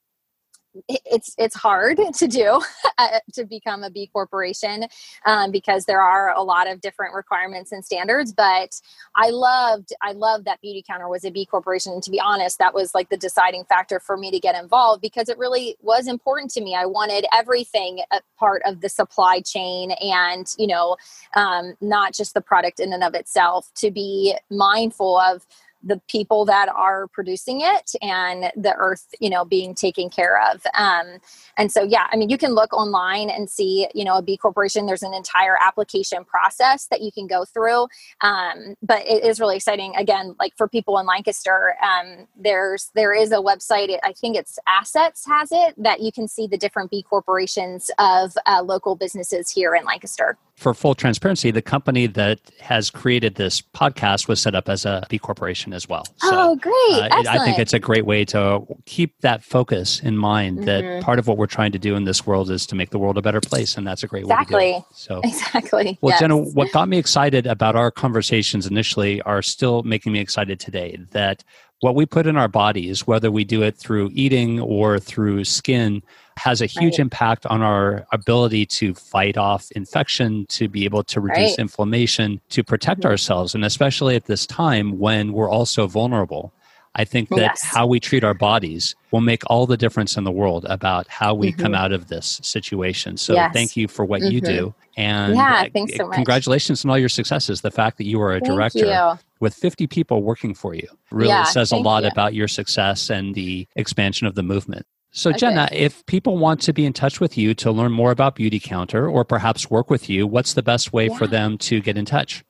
it's 0.89 1.35
it's 1.39 1.55
hard 1.55 1.99
to 2.15 2.27
do 2.27 2.63
uh, 2.99 3.21
to 3.33 3.45
become 3.45 3.83
a 3.83 3.91
B 3.91 4.09
corporation 4.13 4.87
um, 5.27 5.51
because 5.51 5.85
there 5.85 6.03
are 6.03 6.33
a 6.35 6.43
lot 6.43 6.71
of 6.71 6.81
different 6.81 7.15
requirements 7.15 7.73
and 7.73 7.85
standards. 7.85 8.33
But 8.33 8.81
I 9.17 9.31
loved 9.31 9.93
I 10.03 10.13
loved 10.13 10.45
that 10.47 10.61
Beautycounter 10.65 11.09
was 11.09 11.25
a 11.25 11.31
B 11.31 11.47
corporation. 11.47 11.93
And 11.93 12.03
to 12.03 12.11
be 12.11 12.21
honest, 12.21 12.59
that 12.59 12.75
was 12.75 12.95
like 12.95 13.09
the 13.09 13.17
deciding 13.17 13.65
factor 13.65 14.01
for 14.01 14.17
me 14.17 14.31
to 14.31 14.41
get 14.41 14.61
involved 14.61 15.03
because 15.03 15.29
it 15.29 15.39
really 15.39 15.77
was 15.81 16.09
important 16.09 16.51
to 16.53 16.61
me. 16.61 16.75
I 16.75 16.87
wanted 16.87 17.27
everything 17.33 18.01
a 18.11 18.21
part 18.39 18.63
of 18.65 18.81
the 18.81 18.89
supply 18.89 19.41
chain 19.41 19.93
and 19.93 20.47
you 20.59 20.67
know 20.67 20.97
um, 21.35 21.75
not 21.81 22.15
just 22.15 22.35
the 22.35 22.41
product 22.41 22.81
in 22.81 22.93
and 22.93 23.03
of 23.03 23.15
itself 23.15 23.71
to 23.77 23.91
be 23.91 24.37
mindful 24.51 25.19
of 25.19 25.47
the 25.83 26.01
people 26.09 26.45
that 26.45 26.69
are 26.69 27.07
producing 27.09 27.61
it 27.61 27.93
and 28.03 28.51
the 28.57 28.75
earth 28.77 29.15
you 29.21 29.31
know 29.31 29.45
being 29.45 29.75
taken 29.75 30.11
care 30.11 30.41
of. 30.51 30.63
Um, 30.75 31.19
and 31.57 31.71
so 31.73 31.83
yeah 31.83 32.07
i 32.11 32.17
mean 32.17 32.29
you 32.29 32.39
can 32.39 32.53
look 32.53 32.73
online 32.73 33.31
and 33.31 33.49
see 33.49 33.89
you 33.95 34.05
know 34.05 34.17
a 34.17 34.23
b 34.23 34.37
corporation. 34.37 34.87
There's 34.87 35.03
an 35.03 35.15
entire 35.15 35.57
application 35.61 36.25
process 36.25 36.87
that 36.87 37.03
you 37.03 37.13
can 37.13 37.27
go 37.27 37.45
through. 37.45 37.87
Um, 38.21 38.75
but 38.83 39.07
it 39.07 39.25
is 39.25 39.41
really 39.41 39.57
exciting. 39.57 39.95
Again 39.97 40.35
like 40.39 40.57
for 40.57 40.69
people 40.69 40.99
in 40.99 41.07
lancaster 41.07 41.75
um, 41.83 42.27
there's 42.37 42.91
there 42.95 43.15
is 43.15 43.33
a 43.33 43.37
website. 43.37 43.97
I 44.03 44.13
think 44.13 44.37
it's 44.37 44.59
assets 44.67 45.27
has 45.27 45.51
it 45.53 45.75
that 45.79 46.01
you 46.01 46.13
can 46.13 46.29
see 46.29 46.47
the 46.47 46.59
different 46.59 46.91
b 46.91 47.03
corporations 47.03 47.91
of 47.99 48.33
uh, 48.47 48.63
local 48.63 48.97
businesses 48.97 49.51
here 49.51 49.75
in 49.75 49.85
lancaster 49.85 50.37
for 50.59 50.75
full 50.75 50.97
transparency, 50.97 51.53
the 51.53 51.63
company 51.63 52.09
that 52.09 52.41
has 52.59 52.91
created 52.91 53.37
this 53.37 53.61
podcast 53.61 54.27
was 54.27 54.43
set 54.43 54.57
up 54.57 54.69
as 54.69 54.85
a 54.85 55.07
B 55.09 55.17
corporation 55.17 55.73
as 55.73 55.89
well. 55.89 56.05
So, 56.17 56.31
oh, 56.33 56.57
great! 56.57 57.13
Uh, 57.13 57.23
I 57.31 57.45
think 57.45 57.61
it's 57.61 57.73
a 57.73 57.79
great 57.79 58.05
way 58.05 58.25
to 58.27 58.67
keep 58.85 59.21
that 59.21 59.45
focus 59.45 60.01
in 60.01 60.19
mind. 60.19 60.59
Mm-hmm. 60.59 60.67
That 60.67 61.03
part 61.05 61.21
of 61.21 61.29
what 61.29 61.39
we're 61.39 61.47
trying 61.47 61.71
to 61.73 61.79
do 61.79 61.95
in 61.95 62.05
this 62.05 62.27
world 62.27 62.51
is 62.51 62.67
to 62.67 62.75
make 62.75 62.91
the 62.91 62.99
world 62.99 63.17
a 63.17 63.23
better 63.23 63.41
place, 63.41 63.77
and 63.77 63.87
that's 63.87 64.03
a 64.03 64.09
great 64.09 64.25
exactly. 64.25 64.57
way 64.57 64.73
to 64.73 64.79
do 64.81 64.85
it. 64.91 64.97
So 64.97 65.21
exactly. 65.25 65.97
Well, 66.01 66.11
yes. 66.11 66.21
Jenna, 66.21 66.37
what 66.37 66.73
got 66.73 66.89
me 66.89 66.99
excited 66.99 67.47
about 67.47 67.77
our 67.77 67.93
conversations 67.93 68.67
initially 68.67 69.23
are 69.23 69.43
still 69.43 69.85
making 69.85 70.13
me 70.13 70.19
excited 70.19 70.59
today. 70.59 70.99
That 71.13 71.45
what 71.81 71.95
we 71.95 72.07
put 72.07 72.27
in 72.27 72.37
our 72.37 72.49
bodies, 72.49 73.07
whether 73.07 73.31
we 73.31 73.45
do 73.45 73.63
it 73.63 73.77
through 73.77 74.11
eating 74.13 74.61
or 74.61 74.99
through 74.99 75.45
skin 75.45 76.03
has 76.39 76.61
a 76.61 76.67
huge 76.67 76.95
right. 76.95 77.01
impact 77.01 77.47
on 77.47 77.63
our 77.63 78.07
ability 78.13 78.65
to 78.65 78.95
fight 78.95 79.37
off 79.37 79.71
infection, 79.73 80.47
to 80.47 80.69
be 80.69 80.85
able 80.85 81.03
to 81.03 81.21
reduce 81.21 81.51
right. 81.51 81.59
inflammation, 81.59 82.41
to 82.49 82.63
protect 82.63 83.01
mm-hmm. 83.01 83.11
ourselves. 83.11 83.55
And 83.55 83.65
especially 83.65 84.15
at 84.15 84.27
this 84.27 84.47
time 84.47 84.99
when 84.99 85.33
we're 85.33 85.51
all 85.51 85.67
so 85.67 85.87
vulnerable. 85.87 86.53
I 86.99 87.05
think 87.05 87.29
that 87.31 87.39
yes. 87.39 87.65
how 87.65 87.87
we 87.87 88.01
treat 88.01 88.25
our 88.25 88.35
bodies 88.35 88.97
will 89.13 89.21
make 89.21 89.43
all 89.47 89.67
the 89.67 89.77
difference 89.77 90.17
in 90.17 90.25
the 90.25 90.33
world 90.33 90.67
about 90.69 91.07
how 91.07 91.33
we 91.33 91.53
mm-hmm. 91.53 91.63
come 91.63 91.75
out 91.75 91.93
of 91.93 92.09
this 92.09 92.41
situation. 92.43 93.17
So 93.17 93.35
yes. 93.35 93.53
thank 93.53 93.77
you 93.77 93.87
for 93.87 94.05
what 94.05 94.21
mm-hmm. 94.21 94.33
you 94.33 94.41
do. 94.41 94.75
And 94.97 95.37
yeah, 95.37 95.69
thanks 95.73 95.95
so 95.95 96.09
much. 96.09 96.17
congratulations 96.17 96.85
on 96.85 96.91
all 96.91 96.99
your 96.99 97.09
successes. 97.09 97.61
The 97.61 97.71
fact 97.71 97.99
that 97.99 98.05
you 98.05 98.21
are 98.21 98.35
a 98.35 98.41
thank 98.41 98.53
director 98.53 98.87
you. 98.87 99.19
with 99.39 99.55
50 99.55 99.87
people 99.87 100.25
working 100.25 100.55
for 100.55 100.75
you 100.75 100.89
really 101.13 101.29
yeah, 101.29 101.45
says 101.45 101.71
a 101.71 101.77
lot 101.77 102.03
you. 102.03 102.11
about 102.11 102.35
your 102.35 102.49
success 102.49 103.09
and 103.09 103.37
the 103.37 103.69
expansion 103.77 104.27
of 104.27 104.35
the 104.35 104.43
movement. 104.43 104.85
So, 105.13 105.31
okay. 105.31 105.39
Jenna, 105.39 105.69
if 105.73 106.05
people 106.07 106.37
want 106.37 106.61
to 106.63 106.73
be 106.73 106.85
in 106.85 106.93
touch 106.93 107.21
with 107.21 107.39
you 107.39 107.55
to 107.55 107.71
learn 107.71 107.93
more 107.93 108.11
about 108.11 108.37
Beautycounter 108.37 109.11
or 109.11 109.25
perhaps 109.25 109.71
work 109.71 109.89
with 109.89 110.11
you, 110.11 110.27
what's 110.27 110.55
the 110.55 110.63
best 110.63 110.93
way 110.93 111.07
yeah. 111.07 111.17
for 111.17 111.27
them 111.27 111.59
to 111.59 111.81
get 111.81 111.97
in 111.97 112.05
touch? 112.05 112.45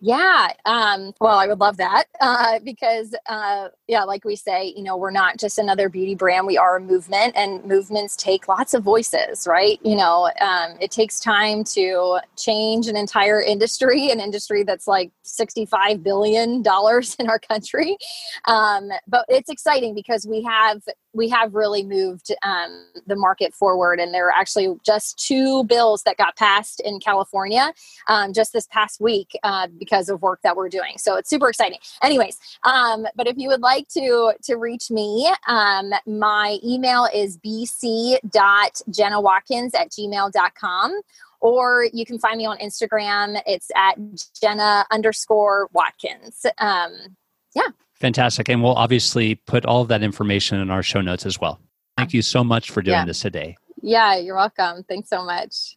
Yeah. 0.00 0.52
Um, 0.64 1.12
well, 1.20 1.38
I 1.38 1.48
would 1.48 1.58
love 1.58 1.76
that 1.78 2.04
uh, 2.20 2.60
because, 2.62 3.16
uh, 3.28 3.68
yeah, 3.88 4.04
like 4.04 4.24
we 4.24 4.36
say, 4.36 4.72
you 4.76 4.84
know, 4.84 4.96
we're 4.96 5.10
not 5.10 5.38
just 5.38 5.58
another 5.58 5.88
beauty 5.88 6.14
brand. 6.14 6.46
We 6.46 6.56
are 6.56 6.76
a 6.76 6.80
movement, 6.80 7.34
and 7.36 7.64
movements 7.64 8.14
take 8.14 8.46
lots 8.46 8.74
of 8.74 8.84
voices, 8.84 9.44
right? 9.48 9.80
You 9.82 9.96
know, 9.96 10.30
um, 10.40 10.76
it 10.80 10.92
takes 10.92 11.18
time 11.18 11.64
to 11.74 12.20
change 12.36 12.86
an 12.86 12.96
entire 12.96 13.42
industry, 13.42 14.10
an 14.10 14.20
industry 14.20 14.62
that's 14.62 14.86
like 14.86 15.10
$65 15.24 16.02
billion 16.04 16.62
in 17.18 17.28
our 17.28 17.38
country. 17.40 17.96
Um, 18.44 18.90
but 19.08 19.24
it's 19.28 19.50
exciting 19.50 19.94
because 19.94 20.26
we 20.26 20.42
have 20.42 20.80
we 21.18 21.28
have 21.28 21.54
really 21.54 21.82
moved 21.82 22.32
um, 22.44 22.86
the 23.06 23.16
market 23.16 23.52
forward. 23.52 24.00
And 24.00 24.14
there 24.14 24.28
are 24.28 24.32
actually 24.32 24.74
just 24.86 25.18
two 25.18 25.64
bills 25.64 26.04
that 26.04 26.16
got 26.16 26.36
passed 26.36 26.80
in 26.80 27.00
California 27.00 27.74
um, 28.06 28.32
just 28.32 28.52
this 28.52 28.68
past 28.68 29.00
week 29.00 29.36
uh, 29.42 29.66
because 29.78 30.08
of 30.08 30.22
work 30.22 30.38
that 30.44 30.54
we're 30.56 30.68
doing. 30.68 30.92
So 30.96 31.16
it's 31.16 31.28
super 31.28 31.48
exciting. 31.48 31.78
Anyways, 32.02 32.38
um, 32.62 33.04
but 33.16 33.26
if 33.26 33.36
you 33.36 33.48
would 33.48 33.62
like 33.62 33.88
to 33.88 34.32
to 34.44 34.54
reach 34.56 34.90
me, 34.90 35.28
um, 35.48 35.90
my 36.06 36.58
email 36.64 37.08
is 37.12 37.36
bc.jennawatkins 37.38 39.74
at 39.74 39.90
gmail.com 39.90 41.00
or 41.40 41.86
you 41.92 42.04
can 42.04 42.18
find 42.18 42.36
me 42.38 42.46
on 42.46 42.58
Instagram. 42.58 43.40
It's 43.46 43.70
at 43.76 43.96
Jenna 44.40 44.84
underscore 44.90 45.68
Watkins. 45.72 46.44
Um, 46.58 47.16
yeah. 47.54 47.68
Fantastic. 48.00 48.48
And 48.48 48.62
we'll 48.62 48.74
obviously 48.74 49.34
put 49.34 49.66
all 49.66 49.82
of 49.82 49.88
that 49.88 50.02
information 50.02 50.60
in 50.60 50.70
our 50.70 50.82
show 50.82 51.00
notes 51.00 51.26
as 51.26 51.40
well. 51.40 51.60
Thank 51.96 52.14
you 52.14 52.22
so 52.22 52.44
much 52.44 52.70
for 52.70 52.80
doing 52.80 52.98
yeah. 52.98 53.04
this 53.04 53.20
today. 53.20 53.56
Yeah, 53.82 54.16
you're 54.16 54.36
welcome. 54.36 54.84
Thanks 54.84 55.08
so 55.08 55.24
much. 55.24 55.76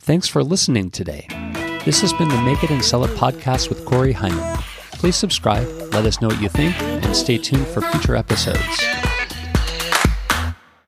Thanks 0.00 0.28
for 0.28 0.42
listening 0.42 0.90
today. 0.90 1.26
This 1.84 2.00
has 2.00 2.12
been 2.12 2.28
the 2.28 2.40
Make 2.42 2.62
It 2.62 2.70
and 2.70 2.84
Sell 2.84 3.04
It 3.04 3.10
podcast 3.16 3.68
with 3.68 3.84
Corey 3.84 4.12
Hyman. 4.12 4.58
Please 4.92 5.16
subscribe, 5.16 5.66
let 5.92 6.04
us 6.04 6.20
know 6.20 6.28
what 6.28 6.42
you 6.42 6.48
think, 6.48 6.80
and 6.80 7.16
stay 7.16 7.38
tuned 7.38 7.66
for 7.68 7.80
future 7.80 8.16
episodes. 8.16 9.07